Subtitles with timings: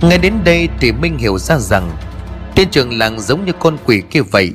[0.00, 1.90] Ngay đến đây thì Minh hiểu ra rằng
[2.54, 4.52] Tên trường làng giống như con quỷ kia vậy.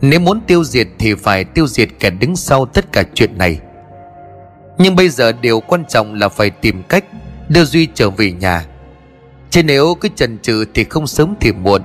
[0.00, 3.60] Nếu muốn tiêu diệt thì phải tiêu diệt kẻ đứng sau tất cả chuyện này.
[4.78, 7.04] Nhưng bây giờ điều quan trọng là phải tìm cách
[7.48, 8.64] Đưa Duy trở về nhà.
[9.50, 11.82] Chứ nếu cứ chần chừ thì không sớm thì muộn,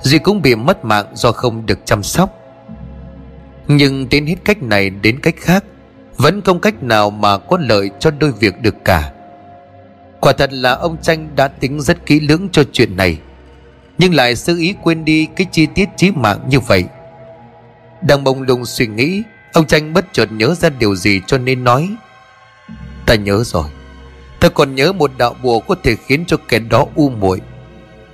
[0.00, 2.30] Duy cũng bị mất mạng do không được chăm sóc.
[3.68, 5.64] Nhưng đến hết cách này đến cách khác,
[6.16, 9.12] Vẫn không cách nào mà có lợi cho đôi việc được cả.
[10.20, 13.18] Quả thật là ông Tranh đã tính rất kỹ lưỡng cho chuyện này.
[13.98, 16.84] Nhưng lại sơ ý quên đi cái chi tiết chí mạng như vậy.
[18.02, 21.64] Đang bông lung suy nghĩ, Ông Tranh bất chợt nhớ ra điều gì cho nên
[21.64, 21.90] nói,
[23.06, 23.64] Ta nhớ rồi.
[24.40, 27.40] Ta còn nhớ một đạo bùa có thể khiến cho kẻ đó u muội.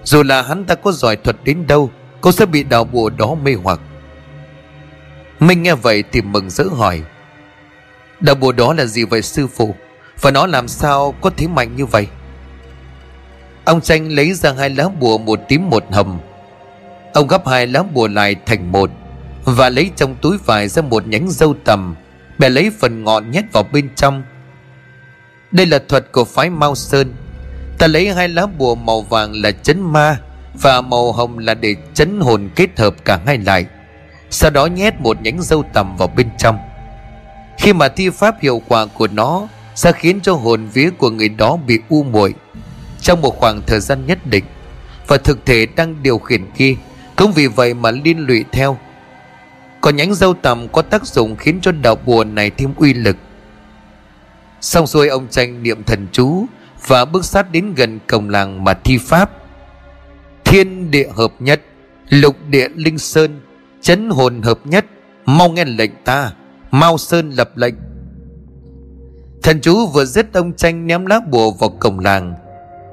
[0.04, 3.34] Dù là hắn ta có giỏi thuật đến đâu, Cũng sẽ bị đạo bùa đó
[3.34, 3.80] mê hoặc.
[5.40, 7.02] Minh nghe vậy thì mừng rỡ hỏi,
[8.20, 9.74] Đạo bùa đó là gì vậy, sư phụ?
[10.20, 12.06] Và nó làm sao có thế mạnh như vậy?
[13.64, 16.18] Ông tranh lấy ra hai lá bùa một tím một hầm,
[17.16, 18.90] Ông gấp hai lá bùa lại thành một
[19.44, 21.94] Và lấy trong túi vải ra một nhánh dâu tầm
[22.38, 24.22] Bè lấy phần ngọn nhét vào bên trong.
[25.50, 27.14] Đây là thuật của phái Mao Sơn.
[27.78, 30.18] Ta lấy hai lá bùa màu vàng là chấn ma
[30.54, 33.66] Và màu hồng là để chấn hồn kết hợp cả hai lại.
[34.30, 36.58] Sau đó nhét một nhánh dâu tầm vào bên trong.
[37.58, 41.28] Khi mà thi pháp hiệu quả của nó sẽ khiến cho hồn vía của người
[41.28, 42.34] đó bị u muội.
[43.00, 44.44] Trong một khoảng thời gian nhất định,
[45.06, 46.74] Và thực thể đang điều khiển kia,
[47.16, 48.78] Cũng vì vậy mà liên lụy theo.
[49.80, 53.16] Còn nhánh dâu tầm có tác dụng khiến cho đạo bùa này thêm uy lực.
[54.60, 56.46] Xong xuôi ông tranh niệm thần chú
[56.86, 59.30] Và bước sát đến gần cổng làng mà thi pháp.
[60.44, 61.62] Thiên địa hợp nhất,
[62.08, 63.40] Lục địa linh sơn,
[63.80, 64.86] Chấn hồn hợp nhất.
[65.26, 66.32] Mau nghe lệnh ta,
[66.70, 67.74] Mau sơn lập lệnh.
[69.46, 72.34] Thần chú vừa giết ông tranh ném lá bùa vào cổng làng.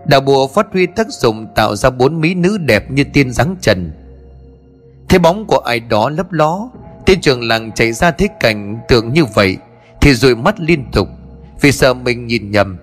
[0.06, 3.56] Đạo bùa phát huy tác dụng tạo ra bốn mỹ nữ đẹp như tiên dáng
[3.62, 3.92] trần.
[5.10, 6.70] Thế bóng của ai đó lấp ló
[7.06, 9.58] Tên trường làng chạy ra thế cảnh tưởng như vậy,
[10.02, 11.08] Thì rồi mắt liên tục,
[11.62, 12.78] vì sợ mình nhìn nhầm.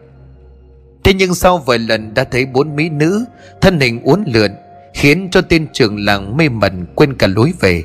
[1.04, 3.24] Thế nhưng sau vài lần đã thấy bốn mỹ nữ,
[3.60, 4.50] thân hình uốn lượn,
[4.94, 7.84] khiến cho tên trưởng làng mê mẩn quên cả lối về.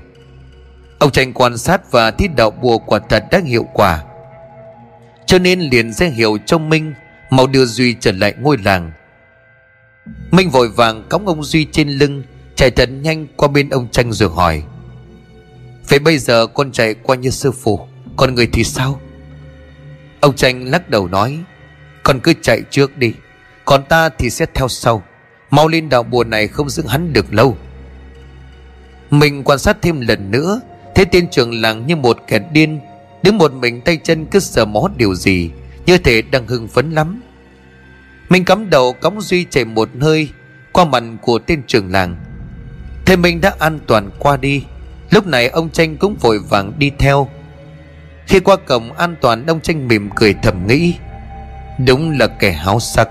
[1.00, 4.04] Ông tranh quan sát và thiết đạo bùa quả thật đã hiệu quả
[5.26, 6.94] cho nên liền ra hiệu cho minh,
[7.30, 8.92] mau đưa duy trở lại ngôi làng.
[10.32, 12.24] Minh vội vàng cõng ông duy trên lưng,
[12.56, 14.64] chạy thật nhanh qua bên ông tranh rồi hỏi.
[15.90, 17.80] Vậy bây giờ con chạy qua như sư phụ,
[18.18, 19.02] còn người thì sao?
[20.20, 21.40] Ông tranh lắc đầu nói,
[22.04, 23.14] Con cứ chạy trước đi,
[23.66, 25.04] Còn ta thì sẽ theo sau.
[25.50, 27.58] Mau lên đạo bùa này không giữ hắn được lâu.
[29.10, 30.62] Mình quan sát thêm lần nữa,
[30.96, 32.80] thấy tên trưởng làng như một kẻ điên
[33.26, 35.52] Đứng một mình tay chân cứ sờ mó điều gì,
[35.86, 37.22] Như thể đang hưng phấn lắm.
[38.30, 40.30] Mình cắm đầu cõng Duy chạy một hơi
[40.72, 42.16] Qua mặt của tên trưởng làng.
[43.06, 44.64] Thế mình đã an toàn qua đi.
[45.10, 47.30] Lúc này ông tranh cũng vội vàng đi theo.
[48.28, 50.94] Khi qua cổng an toàn, ông tranh mỉm cười thầm nghĩ.
[51.88, 53.10] Đúng là kẻ háo sắc.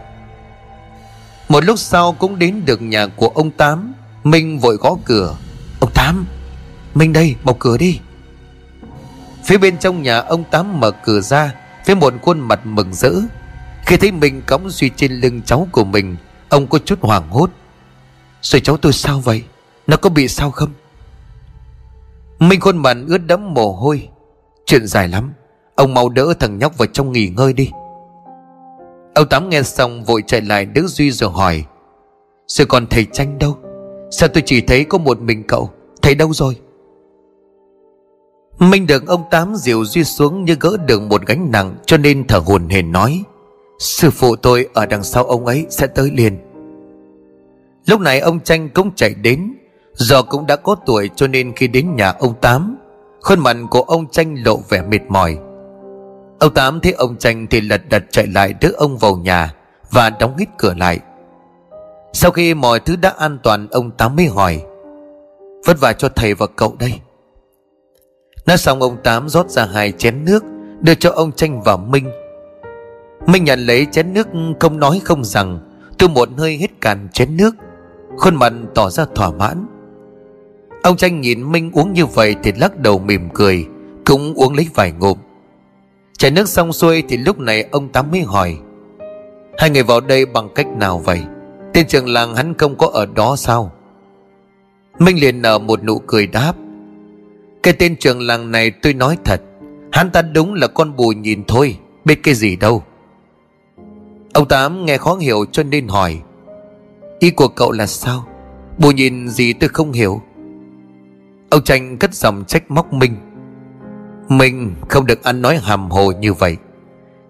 [1.48, 3.94] Một lúc sau cũng đến được nhà của ông Tám.
[4.24, 5.36] Minh vội gõ cửa.
[5.80, 6.26] Ông Tám
[6.94, 7.98] Minh đây, mở cửa đi.
[9.44, 11.54] Phía bên trong nhà ông Tám mở cửa ra
[11.86, 13.12] Với một khuôn mặt mừng rỡ.
[13.86, 16.16] Khi thấy mình cõng suy trên lưng cháu của mình,
[16.48, 17.50] Ông có chút hoảng hốt.
[18.42, 19.42] Rồi cháu tôi sao vậy?
[19.86, 20.70] Nó có bị sao không?
[22.38, 24.08] Minh khuôn mặt ướt đẫm mồ hôi.
[24.66, 25.32] Chuyện dài lắm,
[25.74, 27.70] Ông mau đỡ thằng nhóc vào trong nghỉ ngơi đi.
[29.14, 31.64] Ông Tám nghe xong vội chạy lại đỡ Duy rồi hỏi,
[32.46, 33.58] Rồi còn thầy tranh đâu?
[34.10, 35.70] Sao tôi chỉ thấy có một mình cậu?
[36.02, 36.56] Thầy đâu rồi?
[38.58, 42.26] Minh được ông Tám dìu Duy xuống như gỡ được một gánh nặng, Cho nên
[42.26, 43.22] thở hồn hển nói,
[43.78, 46.38] Sư phụ tôi ở đằng sau ông ấy sẽ tới liền.
[47.86, 49.54] Lúc này ông Tranh cũng chạy đến,
[49.92, 52.76] Do cũng đã có tuổi cho nên khi đến nhà ông Tám,
[53.22, 55.38] Khuôn mặt của ông tranh lộ vẻ mệt mỏi.
[56.38, 59.54] Ông Tám thấy ông tranh thì lật đật chạy lại đỡ ông vào nhà
[59.90, 60.98] Và đóng hít cửa lại.
[62.12, 64.62] Sau khi mọi thứ đã an toàn, Ông Tám mới hỏi,
[65.66, 67.00] Vất vả cho thầy và cậu đây.
[68.46, 70.44] Nói xong ông Tám rót ra hai chén nước,
[70.80, 72.10] Đưa cho ông tranh và Minh.
[73.26, 74.28] Minh nhận lấy chén nước
[74.60, 75.58] không nói không rằng,
[75.98, 77.54] Tôi một hơi hết cạn chén nước,
[78.16, 79.66] Khuôn mặt tỏ ra thỏa mãn.
[80.82, 83.66] Ông tranh nhìn Minh uống như vậy Thì lắc đầu mỉm cười,
[84.06, 85.18] Cũng uống lấy vài ngụm.
[86.18, 88.58] Chảy nước xong xuôi thì lúc này ông Tám mới hỏi,
[89.58, 91.22] Hai người vào đây bằng cách nào vậy?
[91.72, 93.72] Tên trường làng hắn không có ở đó sao?
[94.98, 96.54] Minh liền nở một nụ cười đáp
[97.64, 99.40] cái tên trường làng này tôi nói thật,
[99.92, 102.82] Hắn ta đúng là con bù nhìn thôi, Biết cái gì đâu.
[104.32, 106.20] Ông Tám nghe khó hiểu cho nên hỏi,
[107.18, 108.26] Ý của cậu là sao?
[108.78, 110.22] Bù nhìn gì tôi không hiểu.
[111.50, 113.16] Ông tranh cất giọng trách móc Minh
[114.28, 116.56] Minh không được ăn nói hàm hồ như vậy.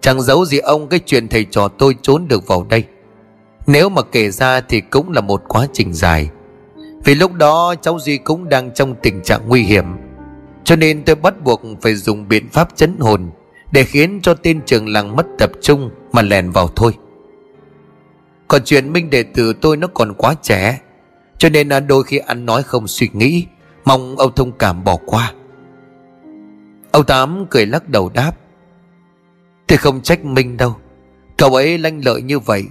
[0.01, 2.83] Chẳng giấu gì ông cái chuyện thầy trò tôi trốn được vào đây.
[3.67, 6.29] Nếu mà kể ra thì cũng là một quá trình dài.
[7.05, 9.85] Vì lúc đó cháu Duy cũng đang trong tình trạng nguy hiểm.
[10.65, 13.31] Cho nên tôi bắt buộc phải dùng biện pháp chấn hồn
[13.71, 16.93] Để khiến cho tên trường làng mất tập trung mà lèn vào thôi.
[18.47, 20.79] Còn chuyện Minh đệ tử tôi nó còn quá trẻ,
[21.37, 23.45] Cho nên là đôi khi ăn nói không suy nghĩ,
[23.85, 25.33] Mong ông thông cảm bỏ qua.
[26.91, 28.31] Ông Tám cười lắc đầu đáp,
[29.67, 30.75] Tôi không trách Minh đâu,
[31.37, 32.63] Cậu ấy lanh lợi như vậy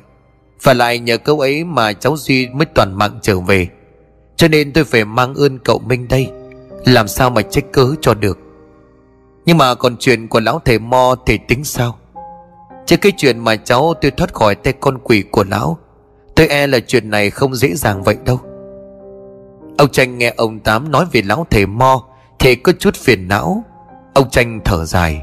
[0.63, 3.69] Và lại nhờ cậu ấy mà cháu Duy mới toàn mạng trở về,
[4.37, 6.31] Cho nên tôi phải mang ơn cậu Minh đây.
[6.85, 8.39] Làm sao mà trách cớ cho được?
[9.47, 11.99] Nhưng mà còn chuyện của lão thầy Mo thì tính sao?
[12.87, 15.79] Chứ cái chuyện mà cháu tôi thoát khỏi tay con quỷ của lão,
[16.35, 18.41] Tôi e là chuyện này không dễ dàng vậy đâu.
[19.79, 22.05] Ông Tranh nghe ông Tám nói về lão thầy Mo
[22.39, 23.65] Thì có chút phiền não.
[24.15, 25.23] Ông Tranh thở dài.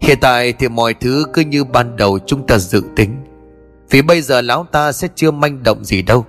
[0.00, 3.16] Hiện tại thì mọi thứ cứ như ban đầu chúng ta dự tính.
[3.90, 6.24] Vì bây giờ lão ta sẽ chưa manh động gì đâu.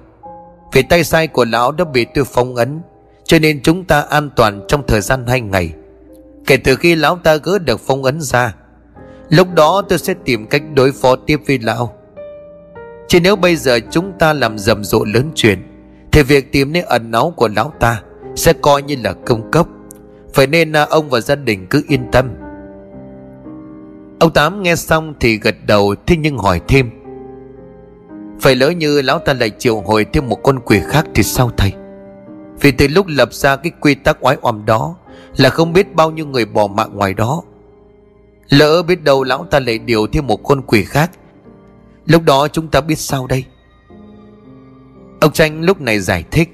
[0.74, 2.82] Vì tay sai của lão đã bị tôi phong ấn
[3.30, 5.74] cho nên chúng ta an toàn trong thời gian hai ngày.
[6.46, 8.56] Kể từ khi lão ta gỡ được phong ấn ra,
[9.30, 11.94] Lúc đó tôi sẽ tìm cách đối phó tiếp với lão.
[13.08, 15.60] Chứ nếu bây giờ chúng ta làm rầm rộ lớn chuyện,
[16.12, 18.02] Thì việc tìm nơi ẩn náu của lão ta
[18.36, 19.68] Sẽ coi như là công cấp.
[20.34, 22.30] Phải nên à, ông và gia đình cứ yên tâm.
[24.20, 26.90] Ông Tám nghe xong thì gật đầu, Thế nhưng hỏi thêm.
[28.42, 31.52] Phải lỡ như lão ta lại triệu hồi thêm một con quỷ khác thì sao
[31.58, 31.74] thầy?
[32.62, 34.96] Vì từ lúc lập ra cái quy tắc oái oăm đó
[35.38, 37.42] Là không biết bao nhiêu người bỏ mạng ngoài đó.
[38.50, 41.12] Lỡ biết đâu lão ta lại điều thêm một con quỷ khác.
[42.06, 43.46] Lúc đó chúng ta biết sao đây?
[45.22, 46.50] Ông Tranh lúc này giải thích.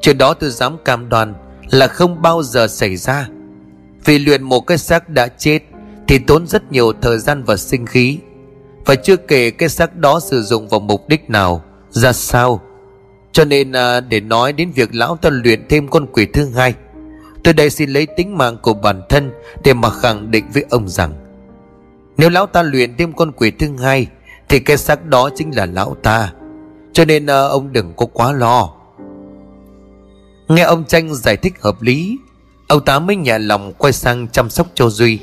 [0.00, 1.34] Chuyện đó tôi dám cam đoan
[1.70, 3.28] Là không bao giờ xảy ra.
[4.04, 5.62] Vì luyện một cái xác đã chết
[6.08, 8.18] thì tốn rất nhiều thời gian và sinh khí.
[8.84, 12.60] Và chưa kể cái xác đó sử dụng vào mục đích nào, ra sao?
[13.36, 16.74] Cho nên à, để nói đến việc lão ta luyện thêm con quỷ thứ hai
[17.44, 19.30] tôi đây xin lấy tính mạng của bản thân
[19.64, 21.26] để mà khẳng định với ông rằng
[22.16, 24.06] nếu lão ta luyện thêm con quỷ thứ hai
[24.48, 26.32] thì cái xác đó chính là lão ta.
[26.92, 28.70] Cho nên à, ông đừng có quá lo.
[30.48, 32.18] Nghe ông tranh giải thích hợp lý
[32.68, 35.18] ông ta mới nhẹ lòng quay sang chăm sóc cho duy.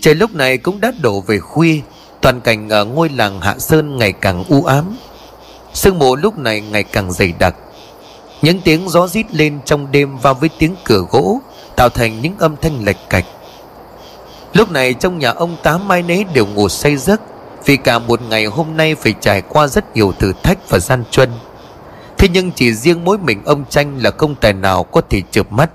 [0.00, 1.80] Trời lúc này cũng đã đổ về khuya
[2.20, 4.96] Toàn cảnh ở ngôi làng Hạ Sơn ngày càng u ám.
[5.74, 7.54] Sương mù lúc này ngày càng dày đặc.
[8.42, 11.40] Những tiếng gió rít lên trong đêm vào với tiếng cửa gỗ,
[11.76, 13.24] Tạo thành những âm thanh lệch cạch.
[14.52, 17.20] Lúc này trong nhà ông Tám Mai nấy đều ngủ say giấc,
[17.64, 21.04] Vì cả một ngày hôm nay phải trải qua rất nhiều thử thách và gian
[21.10, 21.30] truân.
[22.18, 25.52] Thế nhưng chỉ riêng mỗi mình ông Tranh là không tài nào có thể chợp
[25.52, 25.70] mắt.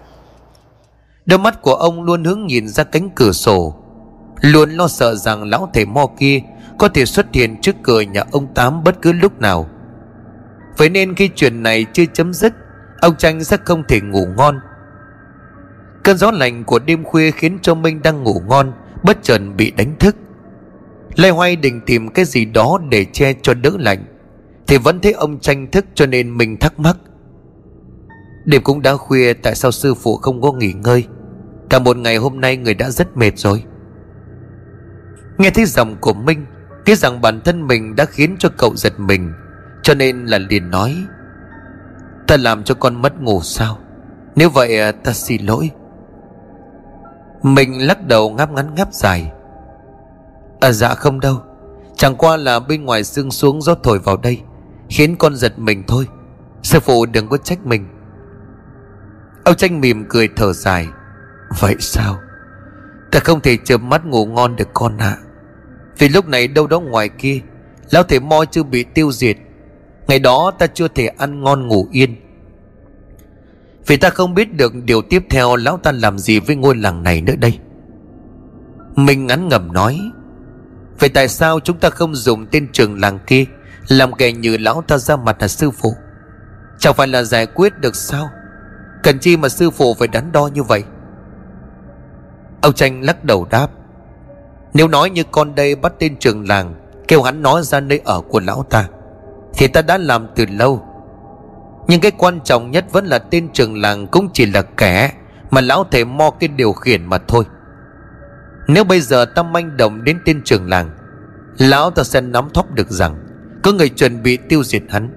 [1.25, 3.75] Đôi mắt của ông luôn hướng nhìn ra cánh cửa sổ,
[4.42, 6.42] Luôn lo sợ rằng lão thầy mo kia
[6.78, 9.69] Có thể xuất hiện trước cửa nhà ông Tám bất cứ lúc nào.
[10.80, 12.54] Vậy nên khi chuyện này chưa chấm dứt,
[13.02, 14.60] Ông Tranh sẽ không thể ngủ ngon.
[16.04, 19.72] Cơn gió lạnh của đêm khuya khiến cho Minh đang ngủ ngon, Bất chợt bị
[19.72, 20.15] đánh thức.
[21.15, 24.06] Lê Hoay định tìm cái gì đó để che cho đỡ lạnh,
[24.68, 26.98] Thì vẫn thấy ông tranh thức cho nên mình thắc mắc.
[28.46, 31.06] Đêm cũng đã khuya, tại sao sư phụ không có nghỉ ngơi?
[31.70, 33.63] Cả một ngày hôm nay người đã rất mệt rồi.
[35.38, 36.46] Nghe thấy giọng của Minh
[36.86, 39.34] Cái rằng bản thân mình đã khiến cho cậu giật mình.
[39.89, 40.96] Cho nên là liền nói,
[42.27, 43.77] Ta làm cho con mất ngủ sao?
[44.36, 45.72] Nếu vậy à, ta xin lỗi.
[47.43, 49.31] Mình lắc đầu ngáp ngắn ngáp dài
[50.60, 51.41] À dạ không đâu.
[51.96, 54.41] Chẳng qua là bên ngoài sương xuống gió thổi vào đây,
[54.89, 56.08] Khiến con giật mình thôi.
[56.63, 57.88] Sư phụ đừng có trách mình.
[59.43, 60.88] Ông tranh mỉm cười thở dài,
[61.60, 62.15] Vậy sao?
[63.12, 65.17] Ta không thể chợp mắt ngủ ngon được con ạ.
[65.19, 65.22] À.
[65.98, 67.39] Vì lúc này đâu đó ngoài kia,
[67.91, 69.38] Lão thể mo chưa bị tiêu diệt.
[70.10, 72.16] Ngày đó ta chưa thể ăn ngon ngủ yên.
[73.88, 77.04] Vì ta không biết được điều tiếp theo Lão ta làm gì với ngôi làng
[77.04, 77.60] này nữa đây.
[78.96, 80.00] Mình ngắn ngầm nói,
[81.00, 83.46] Vậy tại sao chúng ta không dùng tên trường làng kia
[83.88, 85.94] Làm kẻ như lão ta ra mặt là sư phụ?
[86.80, 88.30] Chẳng phải là giải quyết được sao?
[89.04, 90.84] Cần chi mà sư phụ phải đắn đo như vậy?
[92.62, 93.68] Ông tranh lắc đầu đáp,
[94.74, 96.75] nếu nói như con đây bắt tên trường làng,
[97.08, 98.88] Kêu hắn nói ra nơi ở của lão ta
[99.60, 100.84] thì ta đã làm từ lâu.
[101.88, 105.12] Nhưng cái quan trọng nhất vẫn là tên trường làng cũng chỉ là kẻ
[105.51, 107.44] Mà lão thầy mo cái điều khiển mà thôi.
[108.68, 110.89] Nếu bây giờ ta manh động đến tên trường làng,
[111.58, 113.16] Lão ta sẽ nắm thóp được rằng
[113.63, 115.10] Có người chuẩn bị tiêu diệt hắn.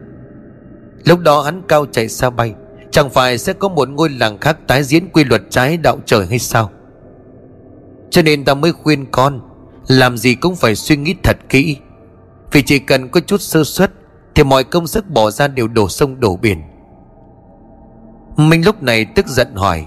[1.05, 2.55] Lúc đó hắn cao chạy xa bay,
[2.91, 6.27] Chẳng phải sẽ có một ngôi làng khác tái diễn quy luật trái đạo trời
[6.27, 6.71] hay sao?
[8.11, 9.41] Cho nên ta mới khuyên con,
[9.89, 11.77] Làm gì cũng phải suy nghĩ thật kỹ,
[12.53, 13.91] Vì chỉ cần có chút sơ suất
[14.35, 16.63] thì mọi công sức bỏ ra đều đổ sông đổ biển.
[18.37, 19.85] Minh lúc này tức giận hỏi,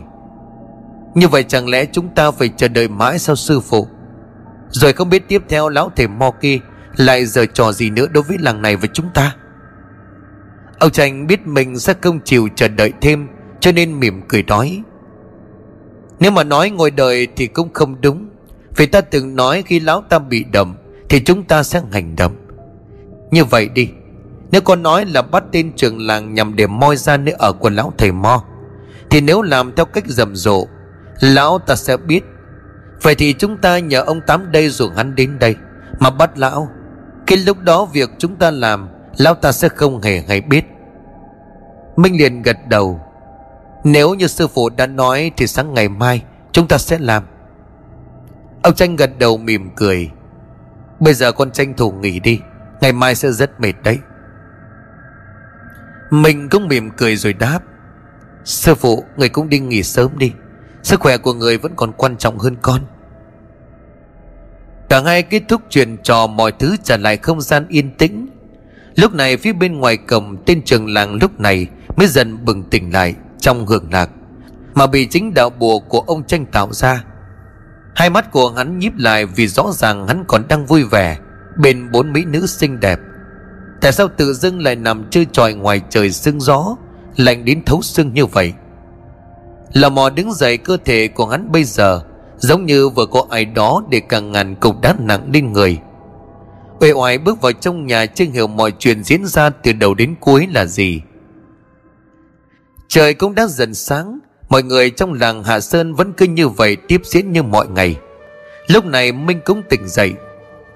[1.15, 3.87] Như vậy chẳng lẽ chúng ta phải chờ đợi mãi sao sư phụ?
[4.69, 6.59] Rồi không biết tiếp theo lão thầy Mo kia
[6.97, 9.35] Lại giờ trò gì nữa đối với làng này và chúng ta?
[10.79, 13.27] Ông Tranh biết mình sẽ không chịu chờ đợi thêm,
[13.59, 14.81] Cho nên mỉm cười nói,
[16.19, 18.29] Nếu mà nói ngồi đợi thì cũng không đúng,
[18.75, 20.75] Vì ta từng nói khi lão ta bị đầm
[21.09, 22.35] Thì chúng ta sẽ hành động
[23.31, 23.89] Như vậy đi.
[24.51, 27.69] Nếu con nói là bắt tên trường làng Nhằm để moi ra nơi ở của
[27.69, 28.43] lão thầy Mo,
[29.09, 30.67] Thì nếu làm theo cách rầm rộ,
[31.19, 32.21] Lão ta sẽ biết.
[33.01, 35.55] Vậy thì chúng ta nhờ ông Tám đây rủ hắn đến đây
[35.99, 36.69] Mà bắt lão.
[37.27, 40.65] Khi lúc đó việc chúng ta làm, Lão ta sẽ không hề hay biết.
[41.95, 42.99] Minh liền gật đầu.
[43.83, 46.23] Nếu như sư phụ đã nói Thì sáng ngày mai
[46.55, 47.23] chúng ta sẽ làm.
[48.63, 50.11] Ông tranh gật đầu mỉm cười.
[50.99, 52.39] Bây giờ con tranh thủ nghỉ đi,
[52.81, 53.97] Ngày mai sẽ rất mệt đấy.
[56.21, 57.59] Mình cũng mỉm cười rồi đáp,
[58.43, 60.31] Sư phụ, Người cũng đi nghỉ sớm đi.
[60.83, 62.81] Sức khỏe của người vẫn còn quan trọng hơn con.
[64.89, 68.29] Cả hai kết thúc chuyện trò mọi thứ trở lại không gian yên tĩnh.
[68.95, 71.67] Lúc này phía bên ngoài cổng, tên trường làng lúc này
[71.97, 74.09] mới dần bừng tỉnh lại trong hưởng lạc.
[74.73, 77.03] Mà bị chính đạo bùa của ông tranh tạo ra,
[77.95, 81.17] hai mắt của hắn nhíp lại vì rõ ràng hắn còn đang vui vẻ
[81.57, 82.99] bên bốn mỹ nữ xinh đẹp
[83.85, 86.75] tại sao tự dưng lại nằm chơi tròi ngoài trời sương gió,
[87.17, 88.53] lạnh đến thấu xương như vậy?
[89.73, 92.01] Lò mò đứng dậy, cơ thể của hắn bây giờ
[92.37, 95.77] giống như vừa có ai đó để càng ngàn cục đá nặng lên người.
[96.79, 100.15] Uể oải bước vào trong nhà, chưa hiểu mọi chuyện diễn ra từ đầu đến
[100.19, 101.01] cuối là gì.
[102.87, 106.77] Trời cũng đã dần sáng, mọi người trong làng hạ sơn vẫn cứ như vậy
[106.87, 107.95] tiếp diễn như mọi ngày.
[108.67, 110.13] Lúc này minh cũng tỉnh dậy,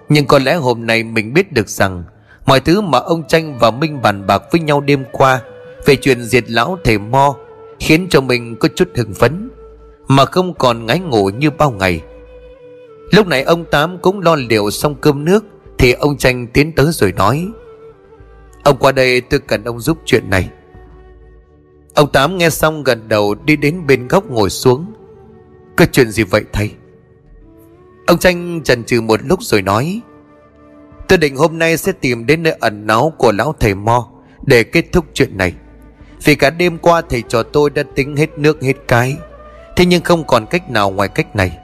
[0.10, 2.04] nhưng có lẽ hôm nay mình biết được rằng
[2.50, 5.42] mọi thứ mà ông tranh và minh bàn bạc với nhau đêm qua
[5.86, 7.36] về chuyện diệt lão thầy mo
[7.80, 9.50] khiến cho mình có chút hưng phấn,
[10.08, 12.02] mà không còn ngái ngủ như bao ngày.
[13.12, 15.46] Lúc này ông tám cũng lo liệu xong cơm nước
[15.78, 17.48] thì ông tranh tiến tới rồi nói,
[18.64, 20.50] ông qua đây tôi cần ông giúp chuyện này.
[21.94, 24.94] Ông tám nghe xong gần đầu đi đến bên góc ngồi xuống.
[25.76, 26.72] Có chuyện gì vậy thầy?
[28.08, 30.02] Ông tranh chần chừ một lúc rồi nói
[31.10, 34.10] tôi định hôm nay sẽ tìm đến nơi ẩn náu của lão thầy mo
[34.46, 35.54] để kết thúc chuyện này.
[36.24, 39.18] Vì cả đêm qua thầy trò tôi đã tính hết nước hết cái,
[39.76, 41.58] thế nhưng không còn cách nào ngoài cách này.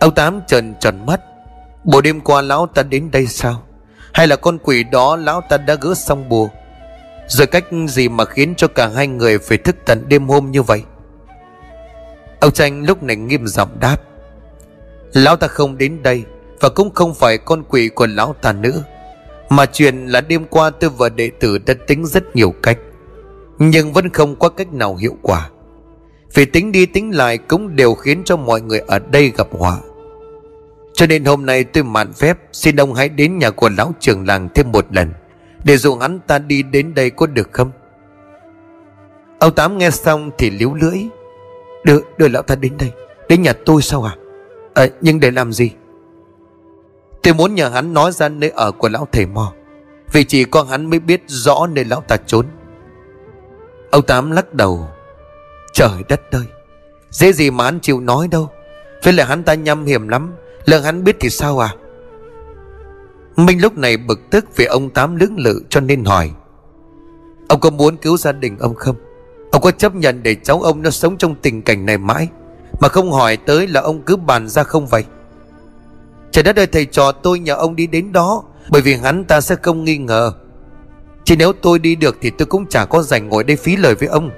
[0.00, 1.20] Ông tám trần tròn mắt.
[1.84, 3.62] Bộ đêm qua lão ta đến đây sao?
[4.12, 6.48] Hay là con quỷ đó lão ta đã gỡ xong bùa?
[7.26, 10.62] Rồi cách gì mà khiến cho cả hai người phải thức tận đêm hôm như
[10.62, 10.82] vậy?
[12.40, 13.96] Ông tranh lúc này nghiêm giọng đáp.
[15.12, 16.24] Lão ta không đến đây.
[16.60, 18.82] Và cũng không phải con quỷ của lão ta nữa
[19.48, 22.78] Mà chuyện là đêm qua tôi và đệ tử đã tính rất nhiều cách
[23.58, 25.50] Nhưng vẫn không có cách nào hiệu quả.
[26.34, 29.78] Vì tính đi tính lại cũng đều khiến cho mọi người ở đây gặp họa.
[30.92, 34.26] Cho nên hôm nay tôi mạn phép Xin ông hãy đến nhà của lão trưởng
[34.26, 35.12] làng thêm một lần
[35.64, 37.70] Để dụ hắn ta đi đến đây có được không?
[39.38, 40.98] Ông Tám nghe xong thì liếu lưỡi.
[41.84, 42.92] Đưa, đưa lão ta đến đây
[43.28, 44.16] Đến nhà tôi sao à
[44.74, 45.70] à nhưng để làm gì?
[47.22, 49.52] Tôi muốn nhờ hắn nói ra nơi ở của lão thầy mò
[50.12, 52.46] Vì chỉ có hắn mới biết rõ nơi lão ta trốn.
[53.90, 54.88] Ông Tám lắc đầu.
[55.72, 56.44] Trời đất ơi!
[57.10, 58.50] Dễ gì mà hắn chịu nói đâu.
[59.02, 60.34] Với lại hắn ta nhăm hiểm lắm.
[60.64, 61.74] Lỡ hắn biết thì sao à?
[63.36, 66.30] Minh lúc này bực tức vì ông Tám lưỡng lự cho nên hỏi.
[67.48, 68.96] Ông có muốn cứu gia đình ông không?
[69.50, 72.28] Ông có chấp nhận để cháu ông nó sống trong tình cảnh này mãi?
[72.80, 75.04] Mà không hỏi tới là ông cứ bàn ra không vậy?
[76.32, 79.40] Trời đất ơi, thầy trò tôi nhờ ông đi đến đó, Bởi vì hắn ta
[79.40, 80.32] sẽ không nghi ngờ.
[81.24, 83.94] Chỉ nếu tôi đi được thì tôi cũng chả có dành ngồi đây phí lời
[83.94, 84.30] với ông.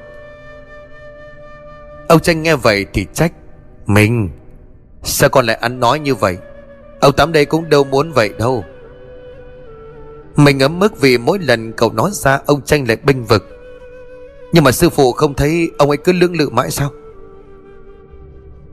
[2.08, 3.32] Ông tranh nghe vậy thì trách
[3.86, 4.30] Mình.
[5.02, 6.38] Sao con lại ăn nói như vậy?
[7.00, 8.64] Ông Tám đây cũng đâu muốn vậy đâu.
[10.36, 13.48] Mình ấm mức vì mỗi lần cậu nói ra, Ông tranh lại bênh vực.
[14.52, 16.90] Nhưng mà sư phụ không thấy Ông ấy cứ lưỡng lự mãi sao?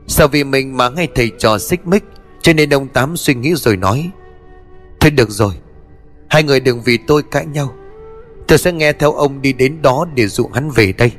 [0.06, 2.04] Sao vì mình mà ngay thầy trò xích mích
[2.48, 4.10] cho nên ông Tám suy nghĩ rồi nói,
[5.00, 5.52] Thôi được rồi,
[6.30, 7.74] Hai người đừng vì tôi cãi nhau.
[8.46, 11.12] Tôi sẽ nghe theo ông đi đến đó để dụ hắn về đây.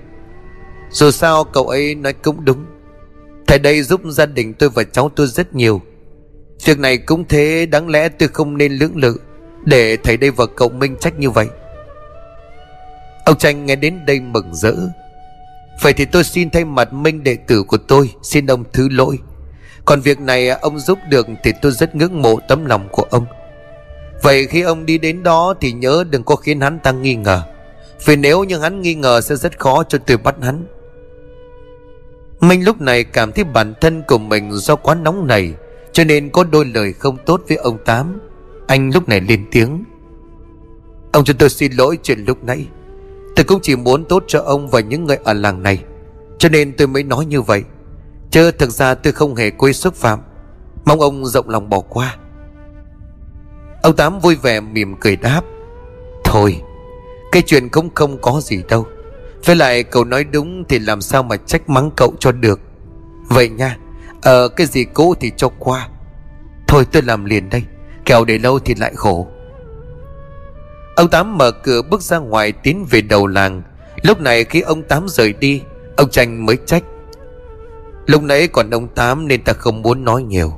[0.92, 2.66] Dù sao cậu ấy nói cũng đúng.
[3.48, 5.82] Thầy đây giúp gia đình tôi và cháu tôi rất nhiều.
[6.66, 9.18] Việc này cũng thế, đáng lẽ tôi không nên lưỡng lự
[9.66, 11.48] Để thầy đây và cậu Minh trách như vậy.
[13.26, 14.76] Ông Tranh nghe đến đây mừng rỡ.
[15.82, 19.18] Vậy thì tôi xin thay mặt Minh đệ tử của tôi, Xin ông thứ lỗi.
[19.89, 23.25] Còn việc này ông giúp được Thì tôi rất ngưỡng mộ tấm lòng của ông.
[24.24, 27.41] Vậy khi ông đi đến đó Thì nhớ đừng có khiến hắn ta nghi ngờ.
[28.05, 30.65] Vì nếu như hắn nghi ngờ Sẽ rất khó cho tôi bắt hắn.
[32.39, 35.53] Minh lúc này cảm thấy bản thân của mình Do quá nóng này
[35.91, 38.19] Cho nên có đôi lời không tốt với ông Tám.
[38.67, 39.84] Anh lúc này lên tiếng.
[41.12, 42.65] Ông cho tôi xin lỗi chuyện lúc nãy.
[43.36, 45.84] Tôi cũng chỉ muốn tốt cho ông và những người ở làng này.
[46.38, 47.63] Cho nên tôi mới nói như vậy.
[48.32, 50.20] Chứ thực ra tôi không hề quê xúc phạm.
[50.86, 52.18] Mong ông rộng lòng bỏ qua.
[53.84, 55.42] Ông Tám vui vẻ mỉm cười đáp.
[56.24, 56.62] Thôi,
[57.32, 58.88] Cái chuyện cũng không có gì đâu.
[59.46, 62.60] Với lại cậu nói đúng Thì làm sao mà trách mắng cậu cho được.
[63.30, 63.78] Vậy nha
[64.22, 65.90] Ờ cái gì cũ thì cho qua.
[66.68, 67.64] Thôi tôi làm liền đây,
[68.06, 69.28] Kẻo để lâu thì lại khổ.
[70.96, 73.62] Ông Tám mở cửa bước ra ngoài tiến về đầu làng.
[74.04, 75.62] Lúc này khi ông Tám rời đi,
[75.98, 76.84] Ông Tranh mới trách.
[78.10, 80.54] Lúc nãy còn ông Tám nên ta không muốn nói nhiều.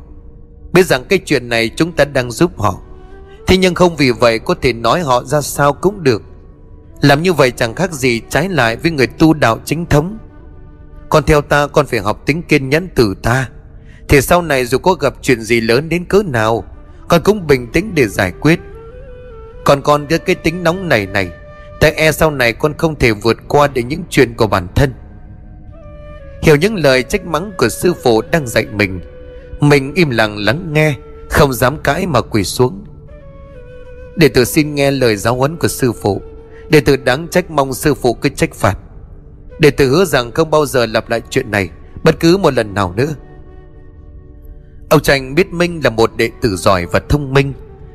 [0.73, 2.81] Biết rằng cái chuyện này chúng ta đang giúp họ.
[3.47, 6.21] Thế nhưng không vì vậy có thể nói họ ra sao cũng được.
[7.01, 10.17] Làm như vậy chẳng khác gì trái lại với người tu đạo chính thống.
[11.09, 13.49] Còn theo ta, con phải học tính kiên nhẫn từ ta.
[14.07, 16.63] Thì sau này dù có gặp chuyện gì lớn đến cỡ nào,
[17.07, 18.59] Con cũng bình tĩnh để giải quyết.
[19.65, 21.31] Còn con cái cái tính nóng này này
[21.79, 24.93] Tại e sau này con không thể vượt qua được những chuyện của bản thân.
[26.41, 29.01] Hiểu những lời trách mắng của sư phụ đang dạy mình.
[29.59, 30.95] Mình im lặng lắng nghe,
[31.29, 32.85] Không dám cãi mà quỳ xuống.
[34.15, 36.21] Để tử xin nghe lời giáo huấn của sư phụ.
[36.69, 38.77] Để tử đáng trách mong sư phụ cứ trách phạt.
[39.59, 41.69] Để tử hứa rằng không bao giờ lặp lại chuyện này
[42.03, 43.15] Bất cứ một lần nào nữa.
[44.89, 47.53] Ông Tranh biết Minh là một đệ tử giỏi và thông minh,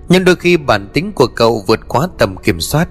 [0.08, 2.88] nhưng đôi khi bản tính của cậu vượt quá tầm kiểm soát.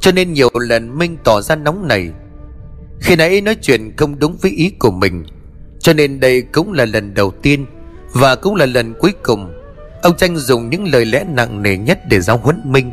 [0.00, 2.10] Cho nên nhiều lần Minh tỏ ra nóng nảy.
[3.00, 5.24] Khi nãy nói chuyện không đúng với ý của mình,
[5.80, 7.66] Cho nên đây cũng là lần đầu tiên
[8.12, 9.52] Và cũng là lần cuối cùng
[10.02, 12.92] Ông Tranh dùng những lời lẽ nặng nề nhất để giáo huấn Minh.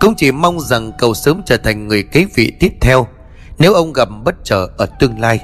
[0.00, 3.06] Cũng chỉ mong rằng cậu sớm trở thành người kế vị tiếp theo
[3.58, 5.40] Nếu ông gặp bất trở ở tương lai.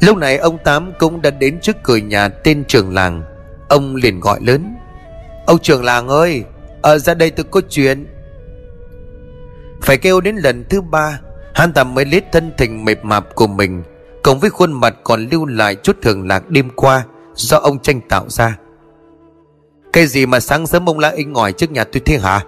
[0.00, 3.22] Lúc này ông Tám cũng đã đến trước cửa nhà tên trường làng.
[3.68, 4.74] Ông liền gọi lớn,
[5.46, 6.44] Ông trường làng ơi
[6.82, 8.06] Ở ra đây tôi có chuyện.
[9.82, 11.20] Phải kêu đến lần thứ ba
[11.54, 13.82] Hắn ta mới lết thân thình mệt mạp của mình,
[14.22, 18.00] Cộng với khuôn mặt còn lưu lại chút thường lạc đêm qua, Do ông tranh
[18.08, 18.58] tạo ra.
[19.92, 22.44] Cái gì mà sáng sớm ông la in ngòi trước nhà tôi thế hả?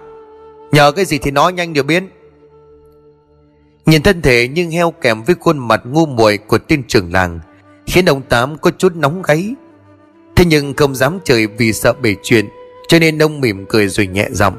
[0.71, 2.09] Nhờ cái gì thì nói nhanh điều biến?
[3.85, 7.39] Nhìn thân thể nhưng heo kèm với khuôn mặt ngu muội của tên trưởng làng,
[7.87, 9.55] Khiến ông Tám có chút nóng gáy.
[10.35, 12.45] Thế nhưng không dám chửi vì sợ bể chuyện,
[12.87, 14.55] cho nên ông mỉm cười rồi nhẹ giọng.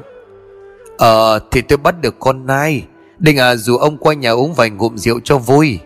[0.97, 2.83] Ờ thì tôi bắt được con nai.
[3.19, 5.79] Định à dù ông qua nhà uống vài ngụm rượu cho vui.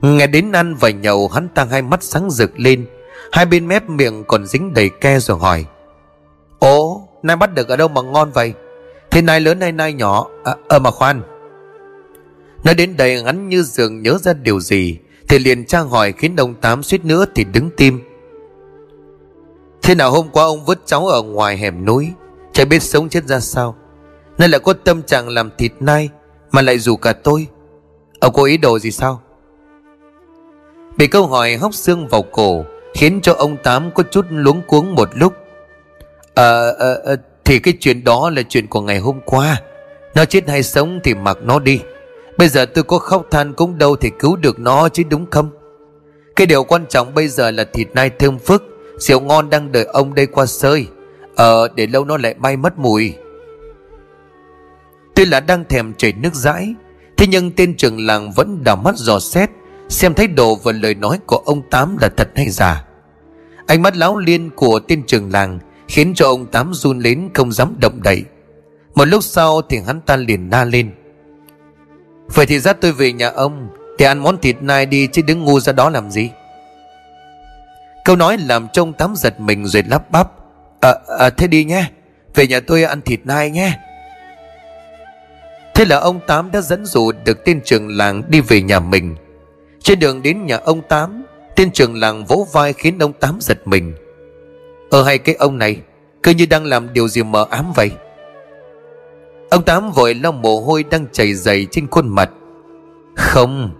[0.00, 2.86] Nghe đến ăn vài nhậu hắn tăng hai mắt sáng rực lên.
[3.32, 5.64] Hai bên mép miệng còn dính đầy ke rồi hỏi.
[6.58, 8.52] Ồ nay bắt được ở đâu mà ngon vậy?
[9.10, 10.26] Thế nay lớn hay nay nhỏ?
[10.44, 11.22] À, à mà khoan.
[12.64, 16.36] Nói đến đây hắn như dường nhớ ra điều gì Thì liền tra hỏi khiến
[16.36, 18.00] ông Tám suýt nữa thì đứng tim.
[19.82, 22.12] Thế nào hôm qua ông vứt cháu ở ngoài hẻm núi
[22.52, 23.76] Chả biết sống chết ra sao?
[24.38, 26.08] Nên lại có tâm trạng làm thịt nai
[26.50, 27.46] Mà lại rủ cả tôi.
[28.20, 29.22] Ông có ý đồ gì sao?
[30.96, 32.64] Bị câu hỏi hóc xương vào cổ
[32.94, 35.32] Khiến cho ông Tám có chút luống cuống một lúc.
[36.34, 37.14] Ờ à, à,
[37.44, 39.60] Thì cái chuyện đó là chuyện của ngày hôm qua.
[40.14, 41.80] Nó chết hay sống thì mặc nó đi.
[42.38, 45.50] Bây giờ tôi có khóc than cũng đâu thể cứu được nó chứ đúng không?
[46.36, 48.64] Cái điều quan trọng bây giờ là thịt nai thơm phức.
[48.98, 50.86] Rượu ngon đang đợi ông đây qua sơi.
[51.36, 53.14] Ờ để lâu nó lại bay mất mùi.
[55.14, 56.74] Tuy là đang thèm chảy nước dãi
[57.16, 59.50] Thế nhưng tên trưởng làng vẫn đào mắt dò xét
[59.88, 62.84] Xem thái độ và lời nói của ông Tám là thật hay giả.
[63.66, 67.52] Ánh mắt láo liên của tên trưởng làng Khiến cho ông Tám run lên không
[67.52, 68.24] dám động đậy.
[68.94, 70.90] Một lúc sau thì hắn ta liền na lên.
[72.34, 75.44] Vậy thì dắt tôi về nhà ông Thì ăn món thịt nai đi chứ đứng
[75.44, 76.30] ngu ra đó làm gì?
[78.04, 80.30] Câu nói làm trông tám giật mình rồi lắp bắp.
[80.80, 81.84] À, à thế đi nhé
[82.34, 83.78] Về nhà tôi ăn thịt nai nhé.
[85.74, 89.14] Thế là ông Tám đã dẫn dụ được tên trường làng đi về nhà mình.
[89.82, 91.24] Trên đường đến nhà ông Tám,
[91.56, 93.94] Tên trường làng vỗ vai khiến ông Tám giật mình.
[94.90, 95.80] Ờ hay cái ông này,
[96.22, 97.90] Cứ như đang làm điều gì mờ ám vậy?
[99.50, 102.30] Ông Tám vội lau mồ hôi đang chảy dày trên khuôn mặt.
[103.16, 103.70] Không,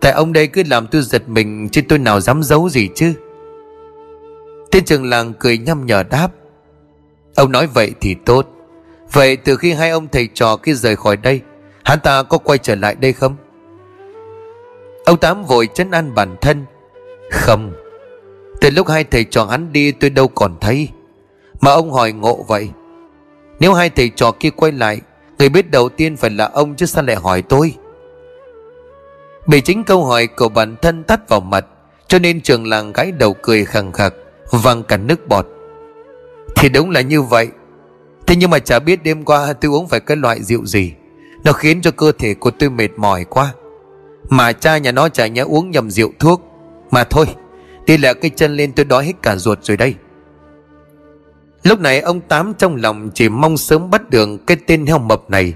[0.00, 3.12] Tại ông đây cứ làm tôi giật mình Chứ tôi nào dám giấu gì chứ.
[4.70, 6.28] Tên trường làng cười nhăm nhở đáp.
[7.34, 8.55] Ông nói vậy thì tốt.
[9.12, 11.40] Vậy từ khi hai ông thầy trò kia rời khỏi đây,
[11.84, 13.36] Hắn ta có quay trở lại đây không?
[15.04, 16.64] Ông Tám vội chấn an bản thân.
[17.30, 17.72] Không.
[18.60, 20.88] Từ lúc hai thầy trò hắn đi tôi đâu còn thấy.
[21.60, 22.70] Mà ông hỏi ngộ vậy.
[23.60, 25.00] Nếu hai thầy trò kia quay lại,
[25.38, 27.74] Người biết đầu tiên phải là ông chứ sao lại hỏi tôi?
[29.46, 31.66] Bị chính câu hỏi của bản thân tắt vào mặt,
[32.08, 34.14] Cho nên trường làng gái đầu cười khẳng khặc
[34.50, 35.46] Văng cả nước bọt.
[36.56, 37.48] Thì đúng là như vậy.
[38.26, 40.92] Thế nhưng mà chả biết đêm qua tôi uống phải cái loại rượu gì.
[41.44, 43.52] Nó khiến cho cơ thể của tôi mệt mỏi quá.
[44.28, 46.42] Mà cha nhà nó chả nhẽ uống nhầm rượu thuốc.
[46.90, 47.26] Mà thôi,
[47.86, 49.94] Đi lẹ cái chân lên tôi đói hết cả ruột rồi đây.
[51.62, 55.30] Lúc này ông Tám trong lòng chỉ mong sớm bắt được cái tên heo mập
[55.30, 55.54] này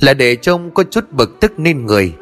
[0.00, 2.12] Là để trông có chút bực tức nên người.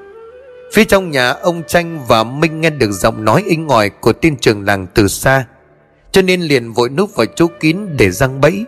[0.73, 4.37] Phía trong nhà ông Tranh và Minh nghe được giọng nói inh ngòi của tên
[4.37, 5.47] trường làng từ xa,
[6.13, 8.65] Cho nên liền vội núp vào chỗ kín để răng bẫy.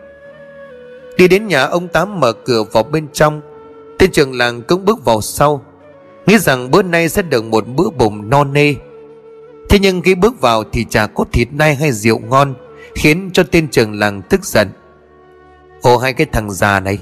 [1.16, 3.40] Đi đến nhà ông Tám mở cửa vào bên trong.
[3.98, 5.64] Tên trường làng cũng bước vào sau,
[6.26, 8.74] Nghĩ rằng bữa nay sẽ được một bữa bụng no nê.
[9.68, 12.54] Thế nhưng khi bước vào thì chả có thịt nai hay rượu ngon,
[12.94, 14.68] Khiến cho tên trường làng tức giận.
[15.82, 16.98] Ồ hai cái thằng già này,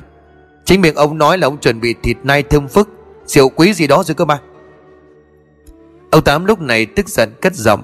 [0.65, 2.89] Chính miệng ông nói là ông chuẩn bị thịt nai thơm phức,
[3.27, 4.39] Rượu quý gì đó rồi cơ mà.
[6.11, 7.83] Ông Tám lúc này tức giận cất giọng.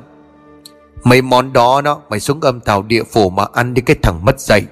[1.04, 4.24] Mấy món đó nó Mày xuống âm thảo địa phủ mà ăn đi cái thằng
[4.24, 4.62] mất dạy.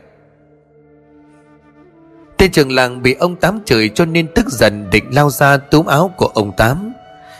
[2.44, 5.86] Tên trường làng bị ông Tám chửi cho nên tức giận định lao ra túm
[5.86, 6.92] áo của ông Tám.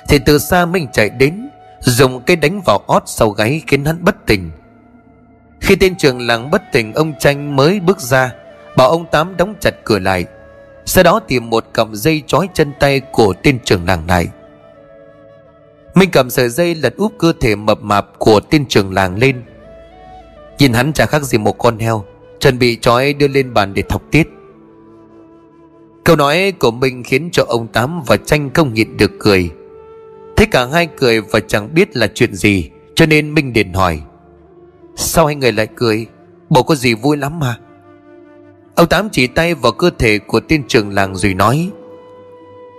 [0.08, 1.48] Thì từ xa mình chạy đến,
[1.80, 4.50] Dùng cái đánh vào ót sau gáy khiến hắn bất tỉnh.
[5.60, 8.32] Khi tên trường làng bất tỉnh, ông Tranh mới bước ra,
[8.76, 10.24] Bảo ông Tám đóng chặt cửa lại.
[10.84, 14.28] Sau đó tìm một cọng dây trói chân tay của tên trường làng này
[15.94, 19.42] Minh cầm sợi dây lật úp cơ thể mập mạp của tên trường làng lên.
[20.58, 22.04] Nhìn hắn chả khác gì một con heo,
[22.40, 24.28] Chuẩn bị trói đưa lên bàn để thọc tiết.
[26.04, 29.50] Câu nói của Minh khiến cho ông Tám và Tranh không nhịn được cười.
[30.36, 34.00] Thế cả hai cười và chẳng biết là chuyện gì, Cho nên Minh liền hỏi,
[34.96, 36.06] Sao hai người lại cười?
[36.50, 37.58] Bộ có gì vui lắm mà?
[38.74, 41.70] Ông Tám chỉ tay vào cơ thể của tiên trường làng rồi nói,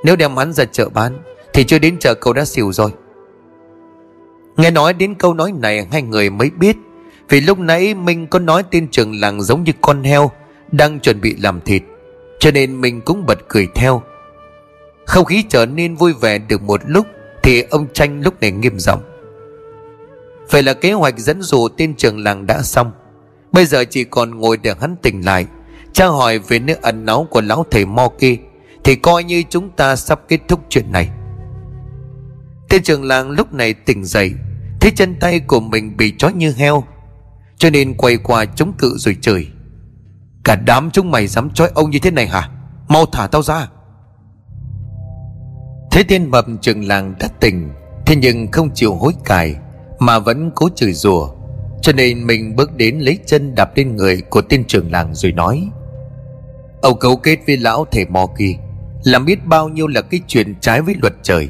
[0.04, 1.18] Nếu đem hắn ra chợ bán,
[1.54, 2.92] Thì chưa đến chợ cậu đã xỉu rồi.
[4.58, 6.78] Nghe nói đến câu nói này, hai người mới biết,
[7.30, 10.32] Vì lúc nãy Minh có nói tiên trường làng giống như con heo
[10.72, 11.84] Đang chuẩn bị làm thịt.
[12.40, 14.02] Cho nên mình cũng bật cười theo.
[15.06, 17.08] Không khí trở nên vui vẻ được một lúc,
[17.44, 19.02] Thì ông Tranh lúc này nghiêm giọng.
[20.50, 22.92] Vậy là kế hoạch dẫn dụ tên trường làng đã xong.
[23.52, 25.46] Bây giờ chỉ còn ngồi để hắn tỉnh lại,
[25.94, 28.38] tra hỏi về nơi ẩn náu của lão thầy Mo kia
[28.84, 31.10] Thì coi như chúng ta sắp kết thúc chuyện này.
[32.70, 34.32] Tên trường làng lúc này tỉnh dậy,
[34.80, 36.84] Thấy chân tay của mình bị trói như heo,
[37.58, 39.48] Cho nên quay qua chống cự rồi chửi.
[40.46, 42.50] Cả đám chúng mày dám trói ông như thế này hả?
[42.88, 43.68] Mau thả tao ra.
[45.92, 47.70] Thế tên mập trường làng đã tỉnh,
[48.06, 49.56] Thế nhưng không chịu hối cải,
[50.00, 51.30] Mà vẫn cố chửi rủa.
[51.82, 55.32] Cho nên mình bước đến lấy chân đạp lên người của tên trưởng làng rồi
[55.32, 55.70] nói
[56.82, 58.56] Ông cấu kết với lão thể mò kỳ
[59.04, 61.50] Làm biết bao nhiêu là cái chuyện trái với luật trời.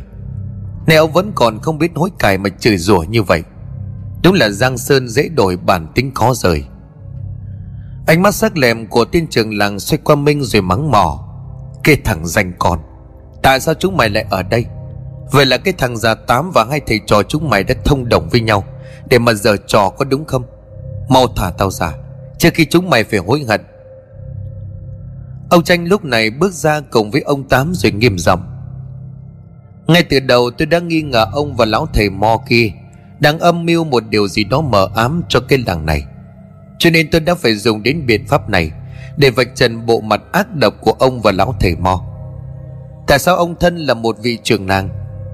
[0.88, 3.44] Này ông vẫn còn không biết hối cải mà chửi rủa như vậy.
[4.24, 6.66] Đúng là Giang Sơn dễ đổi bản tính khó rời.
[8.06, 11.28] Ánh mắt sắc lẹm của tiên trường làng xoay qua Minh rồi mắng mỏ.
[11.84, 12.80] Cái thằng danh con,
[13.44, 14.66] Tại sao chúng mày lại ở đây?
[15.32, 18.30] Vậy là cái thằng già tám và hai thầy trò chúng mày đã thông đồng
[18.30, 18.64] với nhau
[19.10, 20.44] Để mà giờ trò có đúng không?
[21.10, 21.94] Mau thả tao ra,
[22.38, 23.62] Trước khi chúng mày phải hối hận.
[25.50, 28.46] Ông Tranh lúc này bước ra cùng với ông Tám rồi nghiêm giọng.
[29.88, 32.72] Ngay từ đầu tôi đã nghi ngờ ông và lão thầy Mo kia
[33.20, 36.06] Đang âm mưu một điều gì đó mờ ám cho cái làng này.
[36.80, 38.72] Cho nên tôi đã phải dùng đến biện pháp này
[39.18, 42.04] Để vạch trần bộ mặt ác độc của ông và lão thầy mò.
[43.08, 44.90] Tại sao ông thân là một vị trưởng làng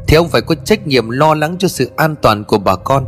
[0.07, 3.05] Thì ông phải có trách nhiệm lo lắng cho sự an toàn của bà con?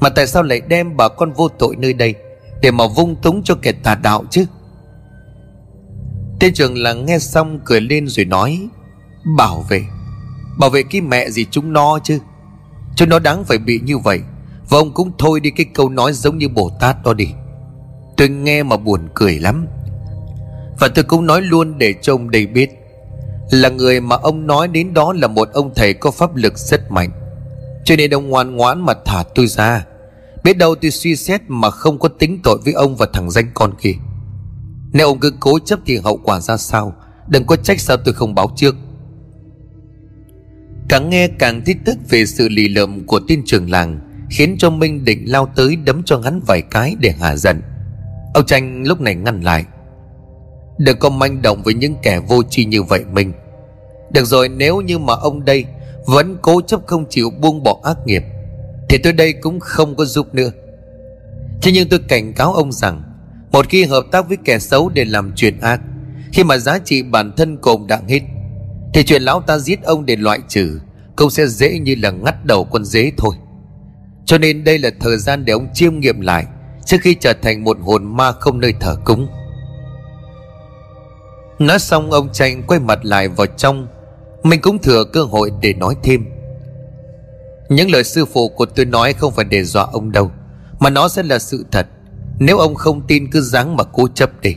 [0.00, 2.14] Mà tại sao lại đem bà con vô tội nơi đây
[2.62, 4.44] Để mà vung túng cho kẻ tà đạo chứ?
[6.40, 8.68] Tên trưởng làng nghe xong cười lên rồi nói,
[9.36, 9.84] Bảo vệ
[10.58, 12.18] Bảo vệ cái mẹ gì chúng nó chứ?
[12.96, 14.20] Chúng nó đáng phải bị như vậy,
[14.68, 17.28] Và ông cũng thôi đi cái câu nói giống như Bồ Tát đó đi.
[18.16, 19.66] Tôi nghe mà buồn cười lắm.
[20.80, 22.70] Và tôi cũng nói luôn để cho ông đây biết,
[23.50, 26.90] Là người mà ông nói đến đó là một ông thầy có pháp lực rất
[26.90, 27.10] mạnh.
[27.84, 29.86] Cho nên ông ngoan ngoãn mà thả tôi ra.
[30.44, 33.50] Biết đâu tôi suy xét mà không có tính tội với ông và thằng danh
[33.54, 33.94] con kia.
[34.92, 36.94] Nếu ông cứ cố chấp thì hậu quả ra sao?
[37.28, 38.76] Đừng có trách sao tôi không báo trước.
[40.88, 44.00] Càng nghe càng thích tức về sự lì lợm của tin trường làng,
[44.30, 47.62] Khiến cho Minh định lao tới đấm cho hắn vài cái để hạ giận.
[48.36, 49.64] Ông Tranh lúc này ngăn lại.
[50.78, 53.32] Đừng có manh động với những kẻ vô tri như vậy mình.
[54.12, 55.64] Được rồi, nếu như mà ông đây
[56.06, 58.22] Vẫn cố chấp không chịu buông bỏ ác nghiệp,
[58.88, 60.50] Thì tôi đây cũng không có giúp nữa.
[61.62, 63.02] Thế nhưng tôi cảnh cáo ông rằng,
[63.52, 65.80] Một khi hợp tác với kẻ xấu để làm chuyện ác,
[66.32, 68.20] Khi mà giá trị bản thân của ông đã hết,
[68.94, 70.80] Thì chuyện lão ta giết ông để loại trừ
[71.16, 73.34] Cũng sẽ dễ như là ngắt đầu con dế thôi.
[74.24, 76.46] Cho nên đây là thời gian để ông chiêm nghiệm lại.
[76.86, 79.28] Trước khi trở thành một hồn ma không nơi thờ cúng.
[81.58, 83.86] Nói xong, ông tranh quay mặt lại vào trong.
[84.42, 86.26] Mình cũng thừa cơ hội để nói thêm.
[87.68, 90.30] Những lời sư phụ của tôi nói không phải để dọa ông đâu,
[90.78, 91.86] Mà nó sẽ là sự thật.
[92.38, 94.54] Nếu ông không tin cứ dáng mà cố chấp đi.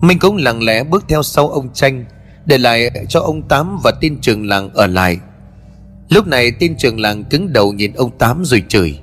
[0.00, 2.04] Mình cũng lặng lẽ bước theo sau ông tranh
[2.46, 5.18] Để lại cho ông Tám và tin trường làng ở lại.
[6.08, 9.01] Lúc này, tin trường làng cứng đầu nhìn ông Tám rồi chửi.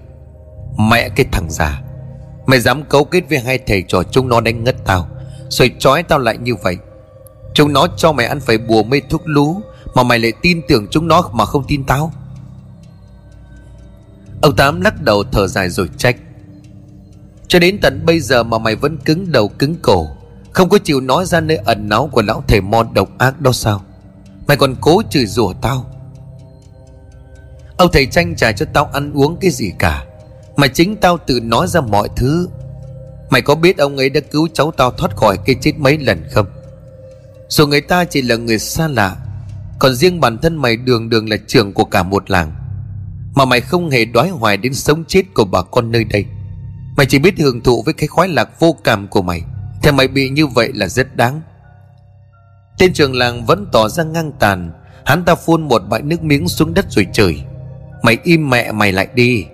[0.80, 1.82] Mẹ cái thằng già.
[2.46, 5.08] Mày dám cấu kết với hai thầy trò chúng nó đánh ngất tao,
[5.50, 6.78] Rồi trói tao lại như vậy.
[7.54, 9.62] Chúng nó cho mày ăn phải bùa mê thuốc lú,
[9.96, 12.14] Mà mày lại tin tưởng chúng nó mà không tin tao.
[14.42, 16.16] Ông Tám lắc đầu thở dài rồi trách.
[17.48, 20.08] Cho đến tận bây giờ mà mày vẫn cứng đầu cứng cổ,
[20.52, 23.52] Không có chịu nói ra nơi ẩn náu của lão thầy mo độc ác đó
[23.52, 23.82] sao?
[24.48, 25.86] Mày còn cố chửi rủa tao.
[27.78, 30.06] Ông thầy tranh trả cho tao ăn uống cái gì cả.
[30.60, 32.50] Mà chính tao tự nói ra mọi thứ.
[33.30, 36.24] Mày có biết ông ấy đã cứu cháu tao thoát khỏi cái chết mấy lần
[36.32, 36.46] không?
[37.50, 39.16] Dù người ta chỉ là người xa lạ,
[39.80, 42.52] Còn riêng bản thân mày đường đường là trưởng của cả một làng.
[43.36, 46.26] Mà mày không hề đoái hoài đến sống chết của bà con nơi đây.
[46.98, 49.42] Mày chỉ biết hưởng thụ với cái khoái lạc vô cảm của mày.
[49.84, 51.42] Thì mày bị như vậy là rất đáng.
[52.78, 54.72] Tên trường làng vẫn tỏ ra ngang tàn.
[55.06, 57.42] Hắn ta phun một bãi nước miếng xuống đất rồi chửi
[58.04, 59.46] Mày im mẹ mày lại đi.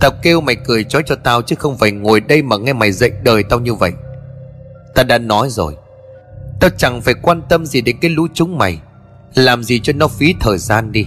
[0.00, 2.92] Tao kêu mày cười chói cho tao Chứ không phải ngồi đây mà nghe mày
[2.92, 3.92] dạy đời tao như vậy.
[4.94, 5.76] Ta đã nói rồi.
[6.60, 8.78] Tao chẳng phải quan tâm gì đến cái lũ chúng mày.
[9.34, 11.06] Làm gì cho nó phí thời gian đi.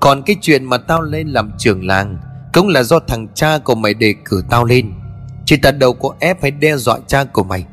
[0.00, 2.18] Còn cái chuyện mà tao lên làm trưởng làng
[2.52, 4.92] Cũng là do thằng cha của mày đề cử tao lên.
[5.46, 7.64] Chứ ta đâu có ép hay đe dọa cha của mày.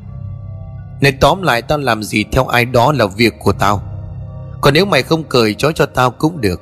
[1.01, 3.83] Nên tóm lại tao làm gì theo ai đó là việc của tao.
[4.61, 6.61] Còn nếu mày không cười chói cho tao cũng được.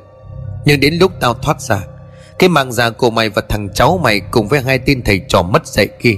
[0.65, 1.79] Nhưng đến lúc tao thoát ra
[2.39, 5.41] cái mạng già của mày và thằng cháu mày Cùng với hai tên thầy trò
[5.41, 6.15] mất dạy kia.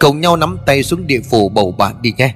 [0.00, 2.34] Cùng nhau nắm tay xuống địa phủ bầu bạn đi nhé.